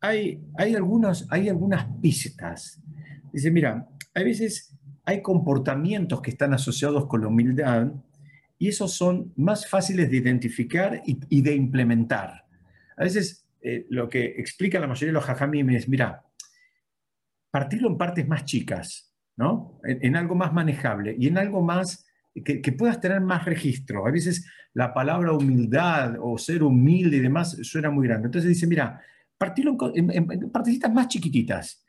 [0.00, 2.82] hay, hay, algunos, hay algunas pistas.
[3.34, 7.92] Dice, mira, a veces hay comportamientos que están asociados con la humildad
[8.58, 12.44] y esos son más fáciles de identificar y, de implementar.
[12.96, 16.24] A veces eh, lo que explica la mayoría de los jajamim es, mira,
[17.50, 19.80] partirlo en partes más chicas, ¿no?
[19.82, 24.06] En, algo más manejable y en algo más que, puedas tener más registro.
[24.06, 28.26] A veces la palabra humildad o ser humilde y demás suena muy grande.
[28.26, 29.00] Entonces dice, mira,
[29.38, 31.82] partirlo en, en, más chiquititas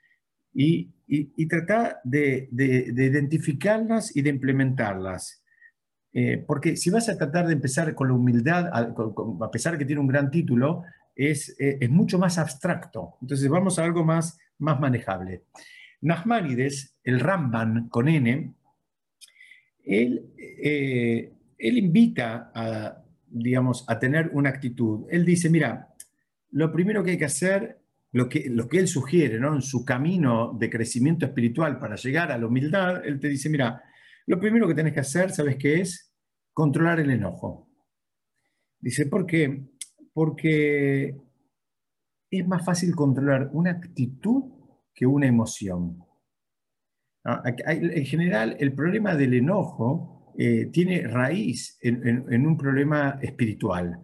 [0.54, 5.44] y, y, tratar de, identificarlas y de implementarlas.
[6.14, 9.86] Eh, porque si vas a tratar de empezar con la humildad, a, pesar de que
[9.86, 10.84] tiene un gran título,
[11.16, 13.18] es, eh, es, mucho más abstracto.
[13.22, 15.44] Entonces vamos a algo más, más manejable.
[16.02, 18.54] Nachmanides, el Ramban con N,
[19.84, 25.08] él, eh, él invita a, digamos, a tener una actitud.
[25.10, 25.90] Él dice, mira,
[26.52, 27.81] lo primero que hay que hacer
[28.12, 29.56] lo que, lo que él sugiere ¿no?
[29.56, 33.82] en su camino de crecimiento espiritual para llegar a la humildad, él te dice, mira,
[34.28, 36.14] lo primero que tienes que hacer, ¿sabes qué es?
[36.54, 37.70] Controlar el enojo.
[38.80, 39.70] Dice, ¿por qué?
[40.14, 41.16] Porque
[42.30, 44.44] es más fácil controlar una actitud
[44.94, 46.00] que una emoción.
[47.66, 54.02] En general, el problema del enojo eh, tiene raíz en, un problema espiritual.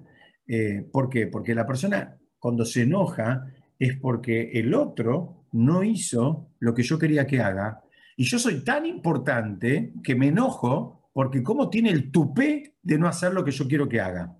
[0.47, 1.27] Eh, ¿Por qué?
[1.27, 3.43] Porque la persona cuando se enoja
[3.79, 7.83] es porque el otro no hizo lo que yo quería que haga.
[8.15, 13.07] Y yo soy tan importante que me enojo porque cómo tiene el tupé de no
[13.07, 14.35] hacer lo que yo quiero que haga.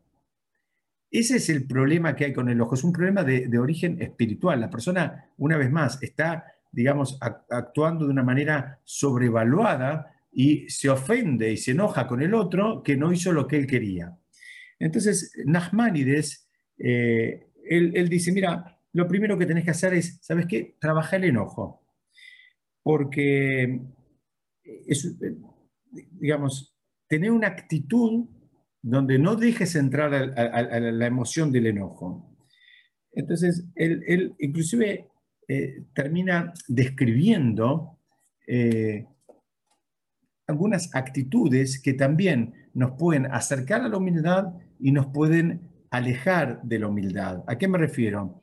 [1.10, 2.76] Ese es el problema que hay con el ojo.
[2.76, 4.60] Es un problema de, origen espiritual.
[4.60, 7.18] La persona, una vez más, está digamos,
[7.50, 12.98] actuando de una manera sobrevaluada y se ofende y se enoja con el otro que
[12.98, 14.16] no hizo lo que él quería.
[14.78, 20.76] Entonces, Nachmanides, eh, él, dice, mira, lo primero que tenés que hacer es, ¿sabes qué?
[20.80, 21.84] Trabajar el enojo.
[22.84, 23.82] Porque,
[24.64, 25.18] es,
[26.12, 26.76] digamos,
[27.08, 28.28] tener una actitud
[28.82, 32.38] donde no dejes entrar a, la emoción del enojo.
[33.12, 35.10] Entonces, él, inclusive
[35.48, 38.00] eh, termina describiendo
[38.48, 39.06] eh,
[40.48, 46.80] algunas actitudes que también nos pueden acercar a la humildad y nos pueden alejar de
[46.80, 47.44] la humildad.
[47.48, 48.42] ¿A qué me refiero?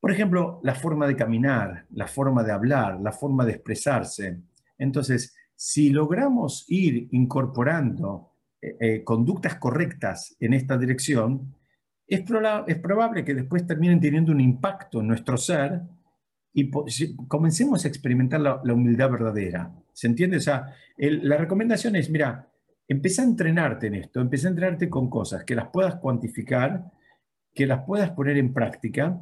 [0.00, 4.40] Por ejemplo, la forma de caminar, la forma de hablar, la forma de expresarse.
[4.78, 11.54] Entonces, si logramos ir incorporando eh, eh, conductas correctas en esta dirección,
[12.06, 15.82] es, probable que después terminen teniendo un impacto en nuestro ser
[16.54, 16.70] y
[17.26, 19.70] comencemos a experimentar la, humildad verdadera.
[19.92, 20.38] ¿Se entiende?
[20.38, 22.48] O sea, la recomendación es, mira,
[22.86, 26.90] empieza a entrenarte en esto, empieza a entrenarte con cosas que las puedas cuantificar,
[27.54, 29.20] que las puedas poner en práctica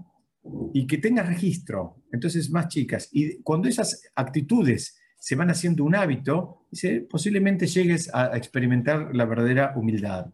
[0.73, 2.03] y que tengas registro.
[2.13, 3.09] Entonces, más chicas.
[3.13, 6.67] Y cuando esas actitudes se van haciendo un hábito,
[7.09, 10.27] posiblemente llegues a experimentar la verdadera humildad.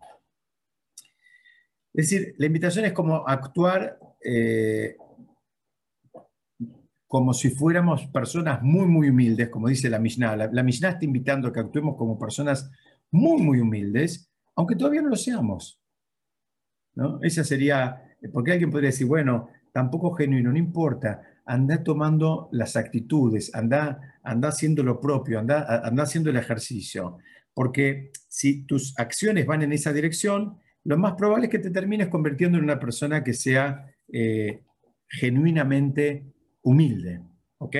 [1.94, 4.96] Es decir, la invitación es como actuar eh,
[7.06, 10.34] como si fuéramos personas muy, muy humildes, como dice la Mishnah.
[10.34, 12.70] La, la, Mishnah está invitando a que actuemos como personas
[13.10, 15.78] muy, muy humildes, aunque todavía no lo seamos.
[16.94, 17.18] ¿no?
[17.22, 23.54] Esa sería, porque alguien podría decir, bueno, tampoco genuino, no importa, anda tomando las actitudes,
[23.54, 27.18] anda, anda haciendo lo propio, anda, anda haciendo el ejercicio.
[27.54, 32.08] Porque si tus acciones van en esa dirección, lo más probable es que te termines
[32.08, 34.62] convirtiendo en una persona que sea eh,
[35.08, 36.24] genuinamente
[36.62, 37.20] humilde.
[37.58, 37.76] ¿Ok?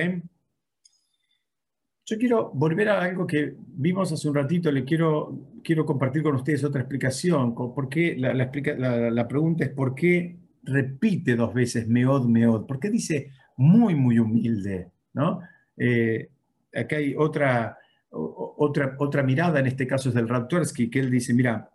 [2.05, 6.35] Yo quiero volver a algo que vimos hace un ratito, le quiero, quiero compartir con
[6.35, 7.55] ustedes otra explicación.
[7.55, 8.15] ¿Por qué?
[8.17, 12.65] La, la, pregunta es ¿por qué repite dos veces meod, meod?
[12.65, 14.91] ¿Por qué dice muy, muy humilde?
[15.13, 15.41] ¿no?
[15.77, 16.29] Eh,
[16.73, 17.77] acá hay otra,
[18.09, 21.69] otra, otra mirada, en este caso es del Raptorsky, que él dice, mira,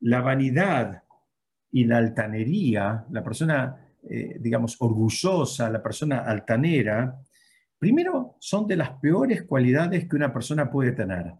[0.00, 1.02] la vanidad
[1.70, 7.22] y la altanería, la persona eh, digamos, orgullosa, la persona altanera,
[7.78, 11.34] primero son de las peores cualidades que una persona puede tener.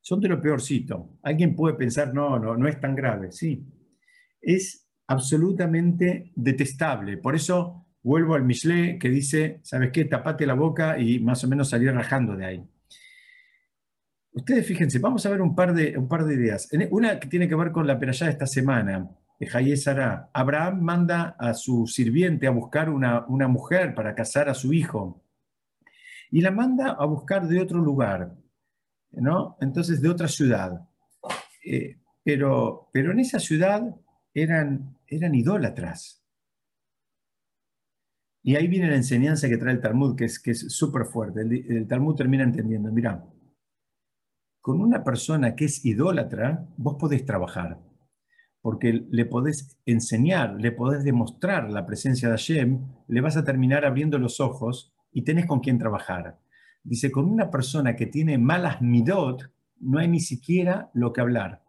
[0.00, 1.20] Son de lo peorcito.
[1.22, 3.30] Alguien puede pensar, no, no, no es tan grave.
[3.30, 3.64] Sí,
[4.40, 4.81] es
[5.12, 7.18] absolutamente detestable.
[7.18, 10.06] Por eso vuelvo al Michelet que dice, ¿sabes qué?
[10.06, 12.68] Tapate la boca y más o menos salir rajando de ahí.
[14.32, 16.68] Ustedes fíjense, vamos a ver un par de, un par de ideas.
[16.90, 19.08] Una que tiene que ver con la peralla de esta semana.
[20.32, 25.22] Abraham manda a su sirviente a buscar una, mujer para casar a su hijo
[26.30, 28.32] y la manda a buscar de otro lugar,
[29.10, 29.58] ¿no?
[29.60, 30.88] Entonces de otra ciudad.
[31.64, 33.82] Eh, pero, pero en esa ciudad
[34.34, 36.24] eran, eran idólatras.
[38.42, 41.42] Y ahí viene la enseñanza que trae el Talmud, que es que es súper fuerte.
[41.42, 43.24] El, Talmud termina entendiendo, mira,
[44.60, 47.78] con una persona que es idólatra, vos podés trabajar
[48.62, 53.84] porque le podés enseñar, le podés demostrar la presencia de Hashem, le vas a terminar
[53.84, 56.38] abriendo los ojos y tenés con quién trabajar.
[56.84, 61.61] Dice, con una persona que tiene malas midot, no hay ni siquiera lo que hablar.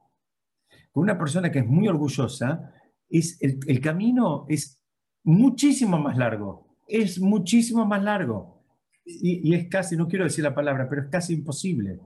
[0.93, 2.71] Con una persona que es muy orgullosa,
[3.09, 4.79] el, camino es
[5.23, 8.63] muchísimo más largo, es muchísimo más largo.
[9.03, 11.99] Y, es casi, no quiero decir la palabra, pero es casi imposible.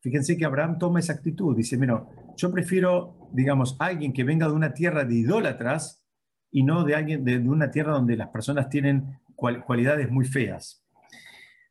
[0.00, 4.54] Fíjense que Abraham toma esa actitud, dice, bueno, yo prefiero, digamos, alguien que venga de
[4.54, 6.02] una tierra de idólatras
[6.50, 10.83] y no de alguien de, una tierra donde las personas tienen cualidades muy feas.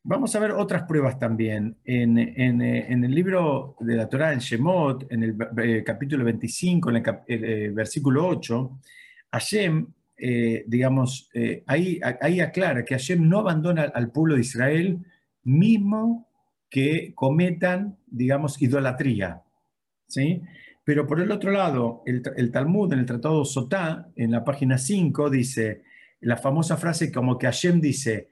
[0.05, 1.77] Vamos a ver otras pruebas también.
[1.85, 6.95] En, eh, el libro de la Torah, en Shemot, en el eh, capítulo 25, en
[6.97, 8.79] el, eh, versículo 8,
[9.31, 9.87] Hashem,
[10.67, 11.29] digamos,
[11.65, 14.99] ahí, ahí aclara que Hashem no abandona al pueblo de Israel
[15.43, 16.29] mismo
[16.69, 19.41] que cometan, digamos, idolatría.
[20.07, 20.41] ¿sí?
[20.83, 25.29] Pero por el otro lado, el, Talmud en el Tratado Sotá, en la página 5,
[25.29, 25.83] dice
[26.21, 28.29] la famosa frase como que Hashem dice,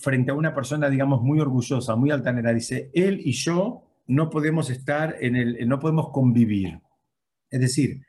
[0.00, 4.70] frente a una persona, digamos, muy orgullosa, muy altanera, dice, él y yo no podemos
[4.70, 6.80] estar en el, no podemos convivir.
[7.48, 8.02] Es decir,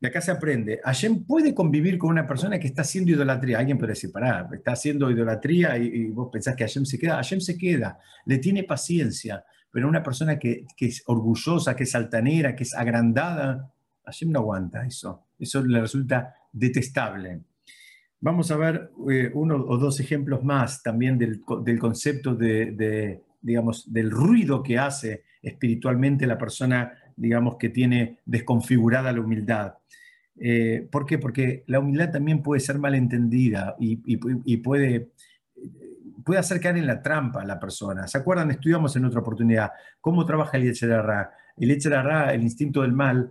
[0.00, 0.80] de acá se aprende.
[0.84, 3.58] Hashem puede convivir con una persona que está haciendo idolatría.
[3.58, 7.16] Alguien puede decir, pará, está haciendo idolatría y, vos pensás que Hashem se queda.
[7.16, 9.44] Hashem se queda, le tiene paciencia.
[9.70, 13.72] Pero una persona que, es orgullosa, que es altanera, que es agrandada,
[14.04, 15.28] Hashem no aguanta eso.
[15.38, 17.40] Eso le resulta detestable.
[18.20, 21.40] Vamos a ver eh, uno o dos ejemplos más también del,
[21.78, 29.20] concepto de, digamos, del ruido que hace espiritualmente la persona, digamos, que tiene desconfigurada la
[29.20, 29.74] humildad.
[30.36, 31.18] Eh, ¿Por qué?
[31.18, 35.12] Porque la humildad también puede ser malentendida y, y, puede,
[36.24, 38.08] puede hacer caer en la trampa a la persona.
[38.08, 38.50] ¿Se acuerdan?
[38.50, 41.30] Estudiamos en otra oportunidad cómo trabaja el Yetzerará.
[41.56, 43.30] El Yetzerará, el instinto del mal,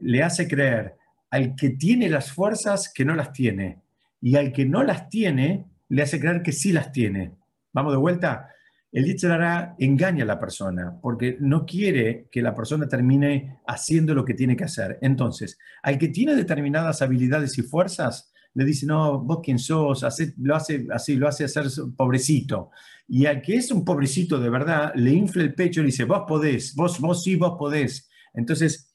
[0.00, 0.94] le hace creer
[1.30, 3.82] al que tiene las fuerzas que no las tiene
[4.20, 7.32] y al que no las tiene le hace creer que sí las tiene.
[7.72, 8.48] Vamos de vuelta.
[8.90, 14.24] El Yetzerará engaña a la persona porque no quiere que la persona termine haciendo lo
[14.24, 14.98] que tiene que hacer.
[15.02, 20.04] Entonces, al que tiene determinadas habilidades y fuerzas, le dice, no, vos quién sos,
[20.38, 21.66] lo hace así, lo hace hacer
[21.96, 22.70] pobrecito.
[23.06, 26.04] Y al que es un pobrecito de verdad, le infla el pecho y le dice,
[26.04, 28.08] vos podés, vos, vos sí, vos podés.
[28.34, 28.94] Entonces,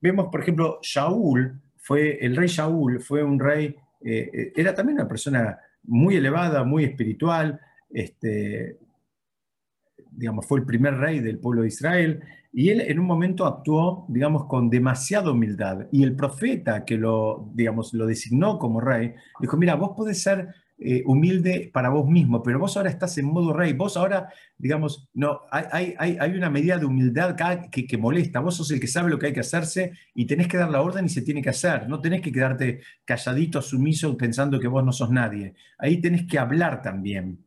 [0.00, 4.98] vemos, por ejemplo, Shaul, fue, el rey Shaul fue un rey, eh, eh, era también
[4.98, 7.58] una persona muy elevada, muy espiritual,
[7.90, 8.78] este,
[10.10, 14.06] digamos, fue el primer rey del pueblo de Israel, y él en un momento actuó,
[14.08, 15.88] digamos, con demasiada humildad.
[15.90, 20.54] Y el profeta que lo, digamos, lo designó como rey, dijo, mira, vos podés ser
[20.76, 25.08] eh, humilde para vos mismo, pero vos ahora estás en modo rey, vos ahora, digamos,
[25.14, 27.36] no, hay, hay, hay una medida de humildad
[27.70, 30.48] que, que, molesta, vos sos el que sabe lo que hay que hacerse y tenés
[30.48, 34.16] que dar la orden y se tiene que hacer, no tenés que quedarte calladito, sumiso,
[34.16, 37.38] pensando que vos no sos nadie, ahí tenés que hablar también.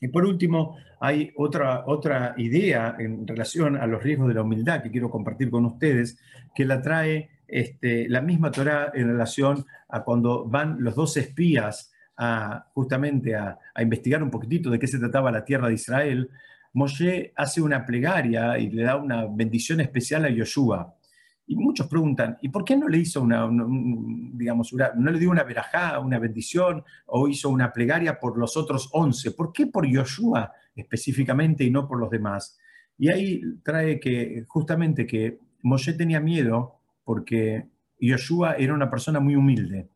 [0.00, 4.82] Y por último, hay otra, otra idea en relación a los riesgos de la humildad
[4.82, 6.18] que quiero compartir con ustedes,
[6.54, 11.91] que la trae este, la misma Torah en relación a cuando van los dos espías
[12.16, 16.30] a, justamente a, investigar un poquitito de qué se trataba la tierra de Israel.
[16.74, 20.96] Moshe hace una plegaria y le da una bendición especial a Yoshua.
[21.46, 23.48] Y muchos preguntan, ¿y por qué no le hizo una,
[24.32, 28.88] digamos, no le dio una verajá, una bendición, o hizo una plegaria por los otros
[28.92, 29.32] once?
[29.32, 32.58] ¿Por qué por Yoshua específicamente y no por los demás?
[32.96, 37.66] Y ahí trae que justamente que Moshe tenía miedo porque
[37.98, 39.88] Yoshua era una persona muy humilde.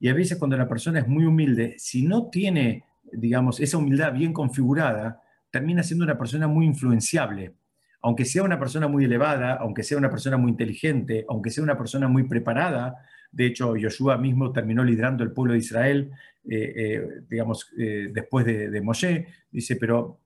[0.00, 4.12] Y a veces cuando la persona es muy humilde, si no tiene, digamos, esa humildad
[4.12, 5.20] bien configurada,
[5.50, 7.54] termina siendo una persona muy influenciable.
[8.00, 11.76] Aunque sea una persona muy elevada, aunque sea una persona muy inteligente, aunque sea una
[11.76, 12.94] persona muy preparada,
[13.30, 16.10] de hecho, Yoshua mismo terminó liderando el pueblo de Israel,
[16.48, 20.20] eh, eh, digamos, eh, después de, Moshe, dice, pero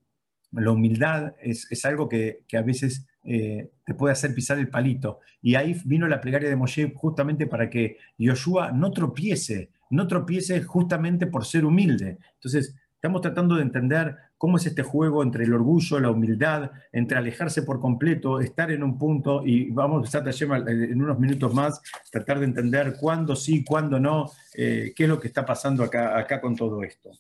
[0.53, 5.21] la humildad es, algo que, a veces te puede hacer pisar el palito.
[5.41, 10.63] Y ahí vino la plegaria de Moshe justamente para que Yoshua no tropiece, no tropiece
[10.63, 12.19] justamente por ser humilde.
[12.35, 17.19] Entonces, Estamos tratando de entender cómo es este juego entre el orgullo, la humildad, entre
[17.19, 22.39] alejarse por completo, estar en un punto y vamos a en unos minutos más, tratar
[22.39, 26.41] de entender cuándo sí, cuándo no, eh, qué es lo que está pasando acá, acá
[26.41, 27.11] con todo esto.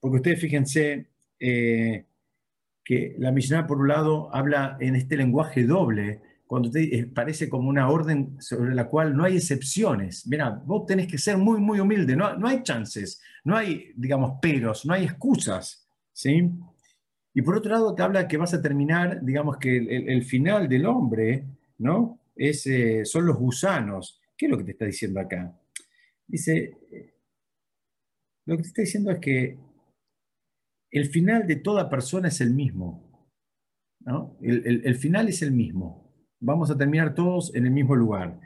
[0.00, 1.06] Porque ustedes fíjense
[1.38, 2.04] eh,
[2.88, 7.68] que la misionera por un lado habla en este lenguaje doble, cuando te, parece como
[7.68, 10.26] una orden sobre la cual no hay excepciones.
[10.26, 14.38] Mira, vos tenés que ser muy, muy humilde, no, no hay chances, no hay, digamos,
[14.40, 16.50] peros, no hay excusas, ¿sí?
[17.34, 20.86] Y por otro lado te habla que vas a terminar, digamos, que el, final del
[20.86, 21.44] hombre,
[21.76, 22.18] ¿no?
[22.34, 24.18] Es, eh, son los gusanos.
[24.34, 25.52] ¿Qué es lo que te está diciendo acá?
[26.26, 26.72] Dice,
[28.46, 29.58] lo que te está diciendo es que
[30.90, 33.30] el final de toda persona es el mismo,
[34.00, 34.38] ¿no?
[34.40, 36.08] el final es el mismo
[36.40, 38.40] vamos a terminar todos en el mismo lugar.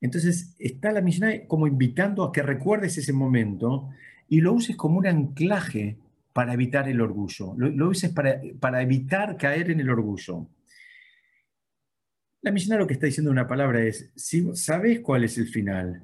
[0.00, 3.90] Entonces está la misión como invitando a que recuerdes ese momento
[4.28, 5.98] y lo uses como un anclaje
[6.32, 10.48] para evitar el orgullo, lo, uses para, para, evitar caer en el orgullo.
[12.40, 16.02] La misión lo que está diciendo una palabra es, si sabes cuál es el final,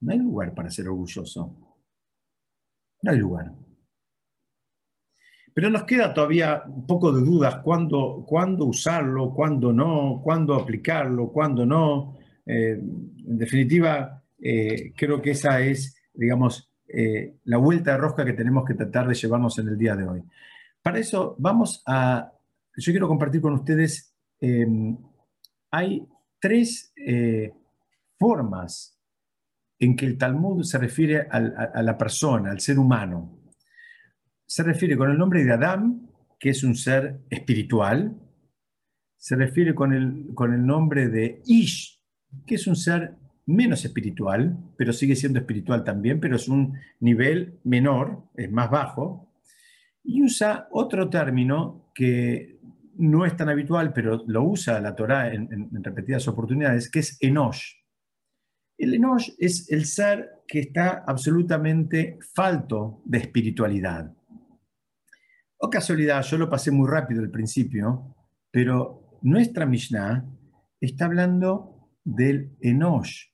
[0.00, 1.76] no hay lugar para ser orgulloso.
[3.02, 3.52] No hay lugar.
[5.60, 11.30] Pero nos queda todavía un poco de dudas cuándo, cuándo usarlo, cuándo no, cuándo aplicarlo,
[11.30, 12.16] cuándo no.
[12.46, 18.32] Eh, en definitiva, eh, creo que esa es, digamos, eh, la vuelta de rosca que
[18.32, 20.22] tenemos que tratar de llevarnos en el día de hoy.
[20.80, 22.32] Para eso vamos a,
[22.74, 24.96] yo quiero compartir con ustedes, em,
[25.70, 26.08] hay
[26.40, 26.94] tres
[28.18, 28.98] formas
[29.78, 33.39] en que el Talmud se refiere a la persona, al ser humano
[34.50, 38.20] se refiere con el nombre de Adán, que es un ser espiritual,
[39.16, 42.02] se refiere con el, con el nombre de Ish,
[42.44, 43.14] que es un ser
[43.46, 49.32] menos espiritual, pero sigue siendo espiritual también, pero es un nivel menor, es más bajo,
[50.02, 52.58] y usa otro término que
[52.96, 57.76] no es tan habitual, pero lo usa la Torá en, repetidas oportunidades, que es Enosh.
[58.76, 64.12] El Enosh es el ser que está absolutamente falto de espiritualidad.
[65.62, 68.16] O casualidad, yo lo pasé muy rápido al principio,
[68.50, 70.24] pero nuestra Mishnah
[70.80, 73.26] está hablando del Enosh.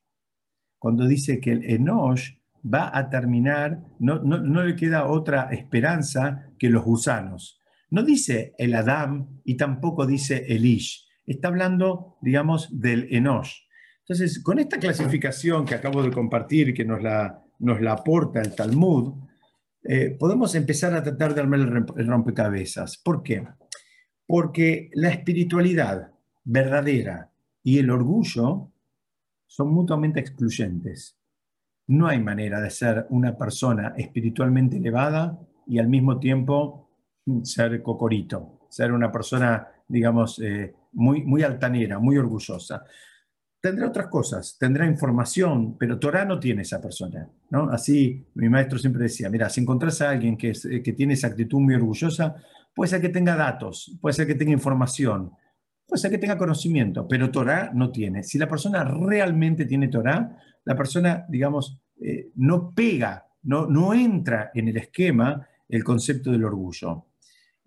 [0.77, 2.33] Cuando dice que el Enosh
[2.65, 7.61] va a terminar, no, no, le queda otra esperanza que los gusanos.
[7.91, 11.07] No dice el Adam y tampoco dice el Ish.
[11.27, 13.53] Está hablando, digamos, del Enosh.
[14.01, 18.53] Entonces, con esta clasificación que acabo de compartir, que nos la, nos la aporta el
[18.57, 19.15] Talmud,
[19.89, 21.61] eh, podemos empezar a tratar de armar
[21.97, 22.97] el rompecabezas.
[22.99, 23.47] ¿Por qué?
[24.27, 26.11] Porque la espiritualidad
[26.45, 27.31] verdadera
[27.63, 28.71] y el orgullo
[29.47, 31.17] son mutuamente excluyentes.
[31.89, 36.91] No hay manera de ser una persona espiritualmente elevada y al mismo tiempo
[37.43, 42.85] ser cocorito, ser una persona, digamos, eh, muy, muy altanera, muy orgullosa.
[43.61, 47.29] Tendrá otras cosas, tendrá información, pero Torah no tiene esa persona.
[47.51, 47.71] ¿no?
[47.71, 51.29] Así mi maestro siempre decía, mira, si encontrás a alguien que, eh, que tiene esa
[51.29, 52.37] actitud muy orgullosa,
[52.75, 55.33] puede ser que tenga datos, puede ser que tenga información,
[55.87, 58.23] puede ser que tenga conocimiento, pero Torah no tiene.
[58.23, 64.51] Si la persona realmente tiene Torah, la persona, digamos, eh, no pega, no, no entra
[64.55, 67.07] en el esquema el concepto del orgullo.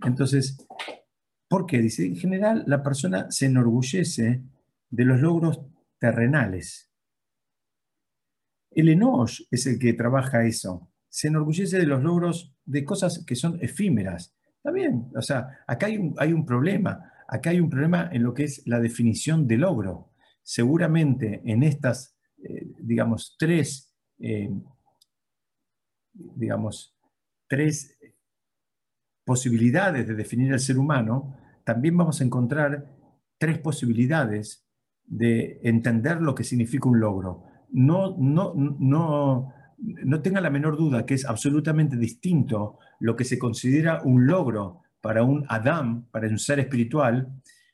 [0.03, 0.65] Entonces,
[1.47, 1.79] ¿por qué?
[1.79, 4.41] Dice, en general la persona se enorgullece
[4.89, 5.61] de los logros
[5.99, 6.91] terrenales.
[8.71, 10.91] El Enosh es el que trabaja eso.
[11.09, 14.35] Se enorgullece de los logros de cosas que son efímeras.
[14.71, 17.11] Bien, o sea, acá hay un, hay un problema.
[17.27, 20.13] Acá hay un problema en lo que es la definición de logro.
[20.43, 24.49] Seguramente en estas eh, digamos, tres, eh,
[26.13, 26.97] digamos,
[27.47, 27.97] tres
[29.25, 32.95] posibilidades de definir al ser humano, también vamos a encontrar
[33.37, 34.68] tres posibilidades
[35.09, 37.43] de entender lo que significa un logro.
[37.71, 43.39] No, no, no, no tenga la menor duda que es absolutamente distinto lo que se
[43.39, 47.27] considera un logro para un Adam, para un ser espiritual,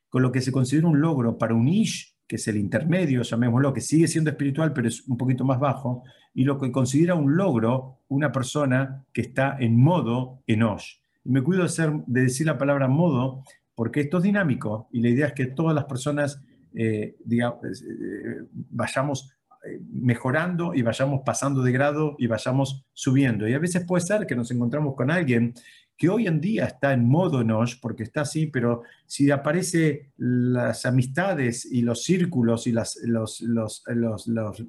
[0.09, 3.73] con lo que se considera un logro para un Ish, que es el intermedio, llamémoslo,
[3.73, 7.35] que sigue siendo espiritual, pero es un poquito más bajo, y lo que considera un
[7.35, 10.97] logro una persona que está en modo enosh.
[11.23, 15.09] Y me cuido de, de decir la palabra modo porque esto es dinámico y la
[15.09, 16.41] idea es que todas las personas
[16.75, 19.31] eh, digamos, eh, vayamos
[19.65, 23.47] eh, mejorando y vayamos pasando de grado y vayamos subiendo.
[23.47, 25.53] Y a veces puede ser que nos encontramos con alguien
[25.97, 30.85] que hoy en día está en modo Nosh, porque está así, pero si aparece las
[30.85, 34.63] amistades y los círculos y las, los, los, los,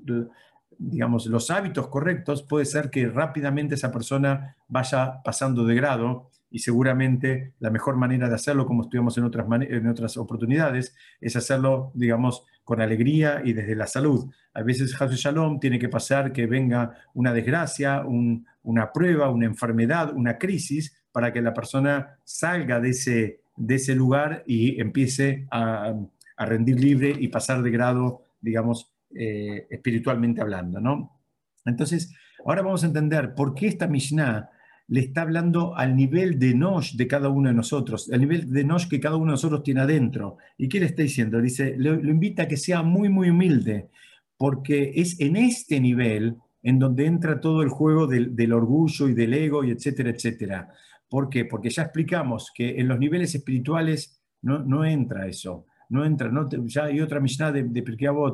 [0.78, 6.60] digamos, los hábitos correctos, puede ser que rápidamente esa persona vaya pasando de grado y
[6.60, 11.90] seguramente la mejor manera de hacerlo, como estuvimos en otras, en otras oportunidades, es hacerlo,
[11.94, 14.30] digamos, con alegría y desde la salud.
[14.54, 20.12] A veces, Hasu Shalom, tiene que pasar que venga una desgracia, una prueba, una enfermedad,
[20.14, 25.94] una crisis, para que la persona salga de ese, de ese lugar y empiece a,
[26.38, 31.18] rendir libre y pasar de grado, digamos, eh, espiritualmente hablando, ¿no?
[31.64, 34.50] Entonces, ahora vamos a entender por qué esta Mishnah
[34.88, 38.64] le está hablando al nivel de Nosh de cada uno de nosotros, al nivel de
[38.64, 40.36] Nosh que cada uno de nosotros tiene adentro.
[40.56, 41.40] ¿Y qué le está diciendo?
[41.40, 43.88] Dice, lo, invita a que sea muy, muy humilde,
[44.36, 49.14] porque es en este nivel en donde entra todo el juego del, del orgullo y
[49.14, 50.68] del ego y etcétera, etcétera.
[51.08, 51.44] ¿Por qué?
[51.44, 55.66] Porque ya explicamos que en los niveles espirituales no, no entra eso.
[55.88, 57.84] No entra, no ya hay otra Mishnah de, de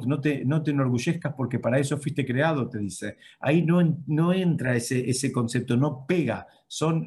[0.06, 3.16] no te, no te enorgullezcas porque para eso fuiste creado, te dice.
[3.40, 7.06] Ahí no, no entra ese, ese concepto, no pega, son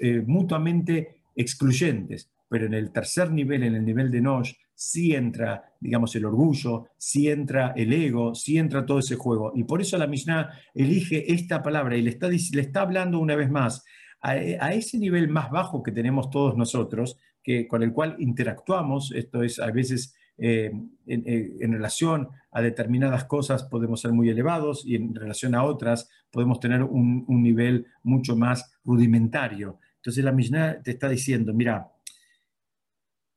[0.00, 2.30] eh, mutuamente excluyentes.
[2.48, 6.86] Pero en el tercer nivel, en el nivel de Nosh, sí entra, digamos, el orgullo,
[6.96, 9.52] sí entra el ego, sí entra todo ese juego.
[9.54, 13.34] Y por eso la Mishnah elige esta palabra y le está, le está hablando una
[13.34, 13.84] vez más
[14.26, 17.16] a, ese nivel más bajo que tenemos todos nosotros,
[17.46, 20.72] que, con el cual interactuamos, esto es a veces eh,
[21.06, 26.58] en, relación a determinadas cosas podemos ser muy elevados y en relación a otras podemos
[26.58, 29.78] tener un, nivel mucho más rudimentario.
[29.94, 31.92] Entonces la Mishnah te está diciendo, mira,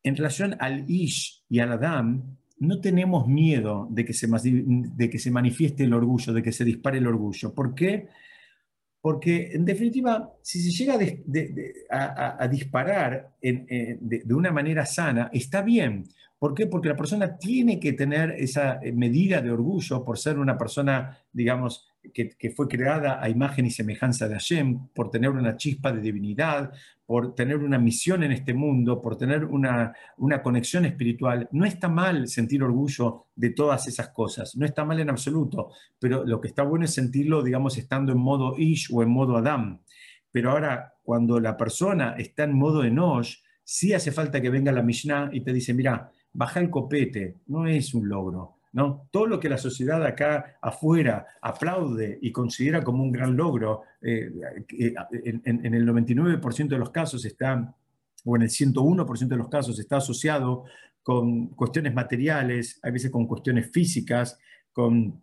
[0.01, 5.20] en relación al Ish y al Adam, no tenemos miedo de que, se, de que
[5.20, 7.53] se manifieste el orgullo, de que se dispare el orgullo.
[7.53, 8.07] ¿Por qué?
[9.02, 11.00] Porque, en definitiva, si se llega
[11.89, 16.06] a, disparar de, una manera sana, está bien.
[16.38, 16.68] ¿Por qué?
[16.68, 21.18] Porque la persona tiene que tener esa eh, medida de orgullo por ser una persona,
[21.34, 26.01] digamos, que, fue creada a imagen y semejanza de Hashem, por tener una chispa de
[26.01, 26.72] divinidad,
[27.05, 31.47] por tener una misión en este mundo, por tener una, una conexión espiritual.
[31.51, 36.26] No está mal sentir orgullo de todas esas cosas, no está mal en absoluto, pero
[36.26, 39.82] lo que está bueno es sentirlo, digamos, estando en modo Ish o en modo Adam.
[40.32, 44.84] Pero ahora, cuando la persona está en modo Enosh, sí hace falta que venga la
[44.84, 49.07] Mishnah y te dice, mira, baja el copete, no es un logro ¿no?
[49.11, 54.32] Todo lo que la sociedad acá afuera aplaude y considera como un gran logro, eh,
[54.70, 57.76] en, el 99% de los casos está,
[58.26, 60.65] o en el 101% de los casos está asociado
[61.01, 64.38] con cuestiones materiales, a veces con cuestiones físicas,
[64.72, 65.22] con,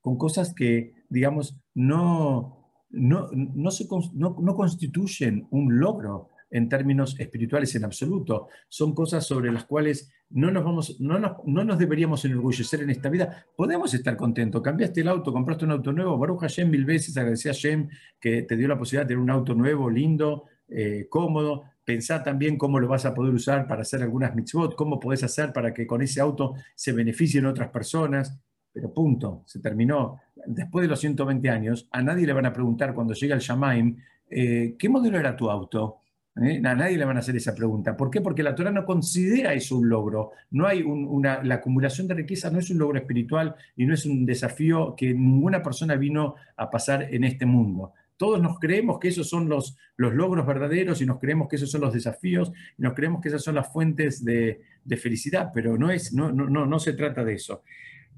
[0.00, 8.48] cosas que, digamos, no, no, no constituyen un logro en términos espirituales en absoluto.
[8.68, 12.90] Son cosas sobre las cuales no nos, vamos, no nos, no nos deberíamos enorgullecer en
[12.90, 13.46] esta vida.
[13.56, 14.62] Podemos estar contentos.
[14.62, 16.18] Cambiaste el auto, compraste un auto nuevo.
[16.18, 17.88] Baruch Hashem mil veces, agradecí a Hashem
[18.20, 21.64] que te dio la posibilidad de tener un auto nuevo, lindo, eh, cómodo.
[21.84, 25.52] Pensá también cómo lo vas a poder usar para hacer algunas mitzvot, cómo podés hacer
[25.52, 28.36] para que con ese auto se beneficien otras personas.
[28.72, 30.20] Pero punto, se terminó.
[30.46, 33.96] Después de los 120 años, a nadie le van a preguntar cuando llega el Shamaim,
[34.28, 36.00] eh, ¿qué modelo era tu auto?
[36.42, 36.60] ¿Eh?
[36.64, 37.96] A nadie le van a hacer esa pregunta.
[37.96, 38.20] ¿Por qué?
[38.20, 40.32] Porque la Torah no considera eso un logro.
[40.50, 44.04] No hay una, la acumulación de riqueza no es un logro espiritual y no es
[44.04, 47.92] un desafío que ninguna persona vino a pasar en este mundo.
[48.18, 51.70] Todos nos creemos que esos son los, los logros verdaderos y nos creemos que esos
[51.70, 54.60] son los desafíos y nos creemos que esas son las fuentes de,
[54.98, 57.62] felicidad, pero no, es, no, no, no, se trata de eso.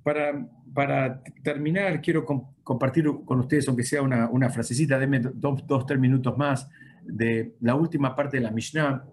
[0.02, 2.24] Para, para terminar, quiero
[2.62, 6.68] compartir con ustedes, aunque sea una, una frasecita, denme dos, dos, tres minutos más
[7.08, 9.04] de la última parte de la Mishnah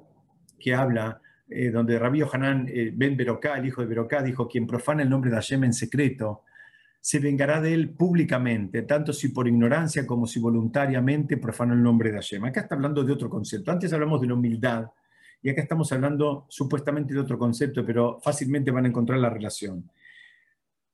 [0.59, 4.67] que habla, eh, donde Rabbi Hanan eh, ben Beroká, el hijo de Beroká, dijo, quien
[4.67, 6.43] profana el nombre de Hashem en secreto,
[6.99, 12.09] se vengará de él públicamente, tanto si por ignorancia como si voluntariamente profana el nombre
[12.09, 12.43] de Hashem.
[12.45, 13.71] Acá está hablando de otro concepto.
[13.71, 14.85] Antes hablamos de la humildad
[15.41, 19.87] y acá estamos hablando supuestamente de otro concepto, pero fácilmente van a encontrar la relación.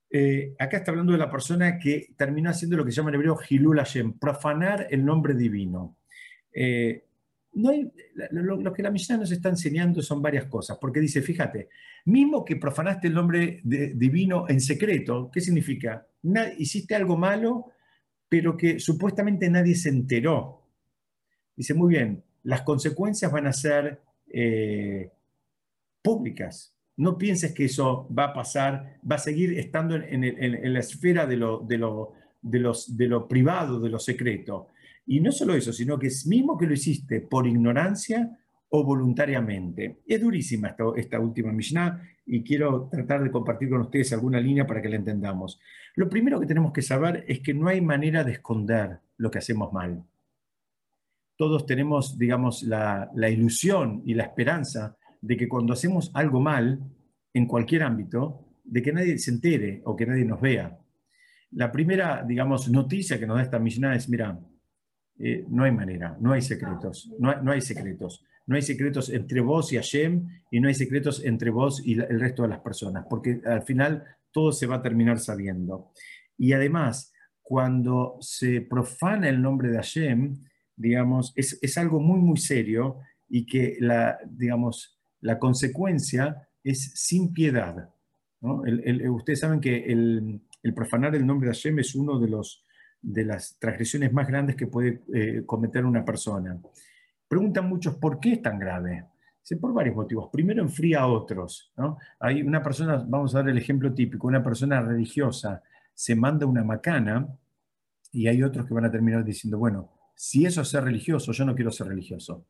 [0.09, 3.15] Eh, acá está hablando de la persona que terminó haciendo lo que se llama en
[3.15, 5.95] hebreo Hilul Hashem, profanar el nombre divino.
[6.53, 7.03] Eh,
[7.53, 7.71] no
[8.31, 11.69] lo, que la Mishnah nos está enseñando son varias cosas, porque dice, fíjate,
[12.05, 16.07] mismo que profanaste el nombre divino en secreto, ¿qué significa?
[16.57, 17.71] hiciste algo malo,
[18.29, 20.61] pero que supuestamente nadie se enteró.
[21.55, 25.11] Dice, muy bien, las consecuencias van a ser eh,
[26.01, 26.77] públicas.
[26.97, 31.35] No pienses que eso va a pasar, va a seguir estando en, la esfera de
[31.35, 31.77] de,
[32.41, 34.67] de, de lo privado, de lo secreto.
[35.05, 38.37] Y no solo eso, sino que es mismo que lo hiciste por ignorancia
[38.69, 40.01] o voluntariamente.
[40.07, 44.65] Es durísima esta, esta última Mishnah y quiero tratar de compartir con ustedes alguna línea
[44.65, 45.59] para que la entendamos.
[45.95, 49.39] Lo primero que tenemos que saber es que no hay manera de esconder lo que
[49.39, 50.05] hacemos mal.
[51.35, 56.79] Todos tenemos, digamos, la, la ilusión y la esperanza de que cuando hacemos algo mal,
[57.33, 60.77] en cualquier ámbito, de que nadie se entere o que nadie nos vea.
[61.51, 64.39] La primera, digamos, noticia que nos da esta Mishnah es, mira,
[65.19, 68.25] eh, no hay manera, no hay secretos, no hay, secretos.
[68.47, 72.19] No hay secretos entre vos y Hashem y no hay secretos entre vos y el
[72.19, 75.91] resto de las personas, porque al final todo se va a terminar sabiendo.
[76.37, 80.37] Y además, cuando se profana el nombre de Hashem,
[80.75, 82.99] digamos, es, algo muy, muy serio
[83.29, 87.89] y que la, digamos, la consecuencia es sin piedad.
[88.41, 92.65] ustedes saben que el, el profanar el nombre de Hashem es uno de los
[93.01, 96.59] de las transgresiones más grandes que puede eh, cometer una persona.
[97.27, 99.05] Preguntan muchos por qué es tan grave.
[99.59, 100.29] por varios motivos.
[100.31, 101.73] Primero, enfría a otros.
[102.19, 105.61] Hay una persona, vamos a dar el ejemplo típico, una persona religiosa
[105.93, 107.27] se manda una macana
[108.11, 111.45] y hay otros que van a terminar diciendo, bueno, si eso es ser religioso, yo
[111.45, 112.45] no quiero ser religioso.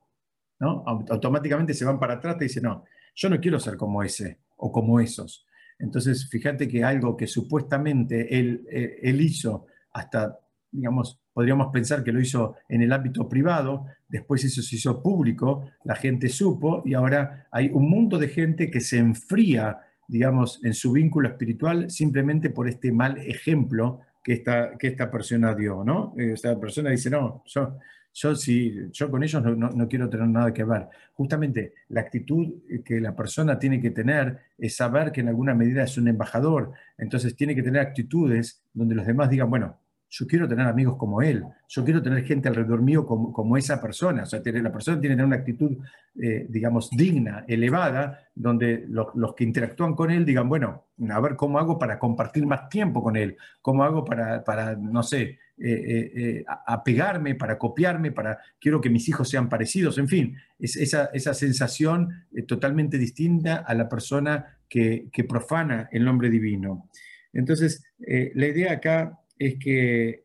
[0.59, 0.83] ¿no?
[0.85, 2.85] Automáticamente se van para atrás y dicen, no,
[3.15, 5.45] yo no quiero ser como ese o como esos.
[5.79, 10.39] Entonces, fíjate que algo que supuestamente él, eh, él hizo hasta,
[10.71, 15.69] digamos, podríamos pensar que lo hizo en el ámbito privado, después eso se hizo público,
[15.83, 20.73] la gente supo y ahora hay un mundo de gente que se enfría, digamos, en
[20.73, 26.13] su vínculo espiritual simplemente por este mal ejemplo que esta, que esta persona dio, ¿no?
[26.17, 27.77] Eh, esta persona dice, no, yo,
[28.13, 30.87] yo, si, yo con ellos no, no, quiero tener nada que ver.
[31.13, 35.83] Justamente la actitud que la persona tiene que tener es saber que en alguna medida
[35.83, 39.79] es un embajador, entonces tiene que tener actitudes donde los demás digan, bueno,
[40.11, 44.23] yo quiero tener amigos como él, yo quiero tener gente alrededor mío como, esa persona,
[44.23, 45.77] o sea, la persona tiene que tener una actitud,
[46.21, 51.59] eh, digamos, digna, elevada, donde los, que interactúan con él digan, bueno, a ver cómo
[51.59, 56.43] hago para compartir más tiempo con él, cómo hago para, para no sé, eh, eh,
[56.67, 61.33] apegarme, para copiarme, para quiero que mis hijos sean parecidos, en fin, es esa, esa
[61.33, 66.89] sensación totalmente distinta a la persona que profana el nombre divino.
[67.33, 70.23] Entonces, la idea acá es que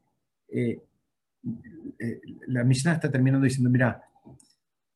[0.48, 0.78] eh,
[1.98, 4.02] eh, la Mishnah está terminando diciendo, mira,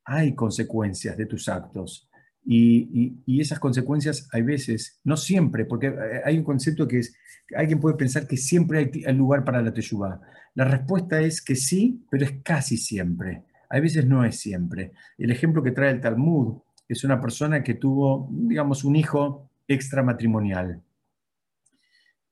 [0.04, 2.06] hay consecuencias de tus actos.
[2.44, 5.94] Y, esas consecuencias hay veces, no siempre, porque
[6.24, 7.16] hay un concepto que es,
[7.56, 10.20] alguien puede pensar que siempre hay, lugar para la teyubá.
[10.54, 13.44] La respuesta es que sí, pero es casi siempre.
[13.70, 14.92] Hay veces no es siempre.
[15.16, 16.58] El ejemplo que trae el Talmud
[16.88, 20.82] es una persona que tuvo, digamos, un hijo extramatrimonial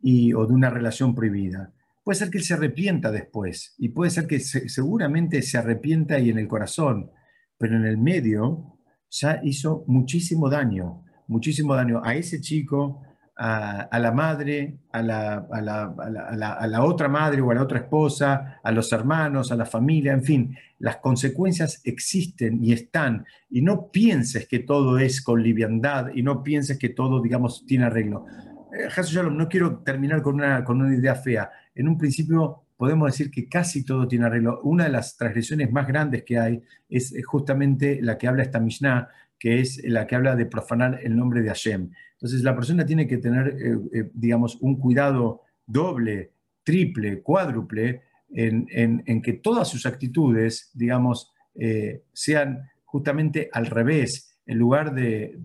[0.03, 1.73] y, o de una relación prohibida.
[2.09, 6.31] Puede ser que él se arrepienta después y puede ser que seguramente se arrepienta y
[6.31, 7.11] en el corazón,
[7.59, 8.79] pero en el medio
[9.11, 13.03] ya hizo muchísimo daño, muchísimo daño a ese chico,
[13.37, 18.73] a, la madre, a la, a la, otra madre o a la otra esposa, a
[18.73, 23.27] los hermanos, a la familia, en fin, las consecuencias existen y están.
[23.51, 27.85] Y no pienses que todo es con liviandad y no pienses que todo, digamos, tiene
[27.85, 28.25] arreglo.
[28.73, 33.31] Eh, no quiero terminar con una, con una idea fea en un principio podemos decir
[33.31, 34.61] que casi todo tiene arreglo.
[34.63, 39.09] Una de las transgresiones más grandes que hay es justamente la que habla esta Mishnah,
[39.39, 41.91] que es la que habla de profanar el nombre de Hashem.
[42.13, 46.33] Entonces la persona tiene que tener, eh, eh, digamos, un cuidado doble,
[46.65, 54.95] triple, cuádruple en, que todas sus actitudes, digamos, eh, sean justamente al revés, en lugar
[54.95, 55.39] de,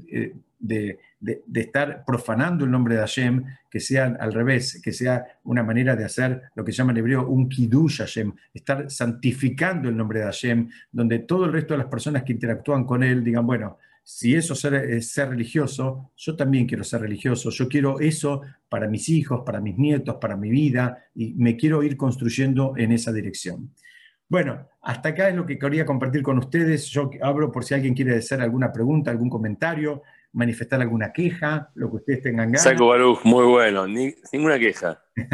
[1.54, 6.06] estar profanando el nombre de Hashem, que sea al revés, que sea una manera de
[6.06, 10.26] hacer lo que se llama en hebreo un kiddush Hashem, estar santificando el nombre de
[10.26, 14.36] Hashem, donde todo el resto de las personas que interactúan con él digan, bueno, si
[14.36, 19.44] eso es ser religioso, yo también quiero ser religioso, yo quiero eso para mis hijos,
[19.46, 23.72] para mis nietos, para mi vida, y me quiero ir construyendo en esa dirección.
[24.28, 26.88] Bueno, hasta acá es lo que quería compartir con ustedes.
[26.88, 30.02] Yo abro por si alguien quiere hacer alguna pregunta, algún comentario
[30.34, 32.64] manifestar alguna queja, lo que ustedes tengan ganas.
[32.64, 35.02] Saco Baruch, muy bueno, ninguna queja.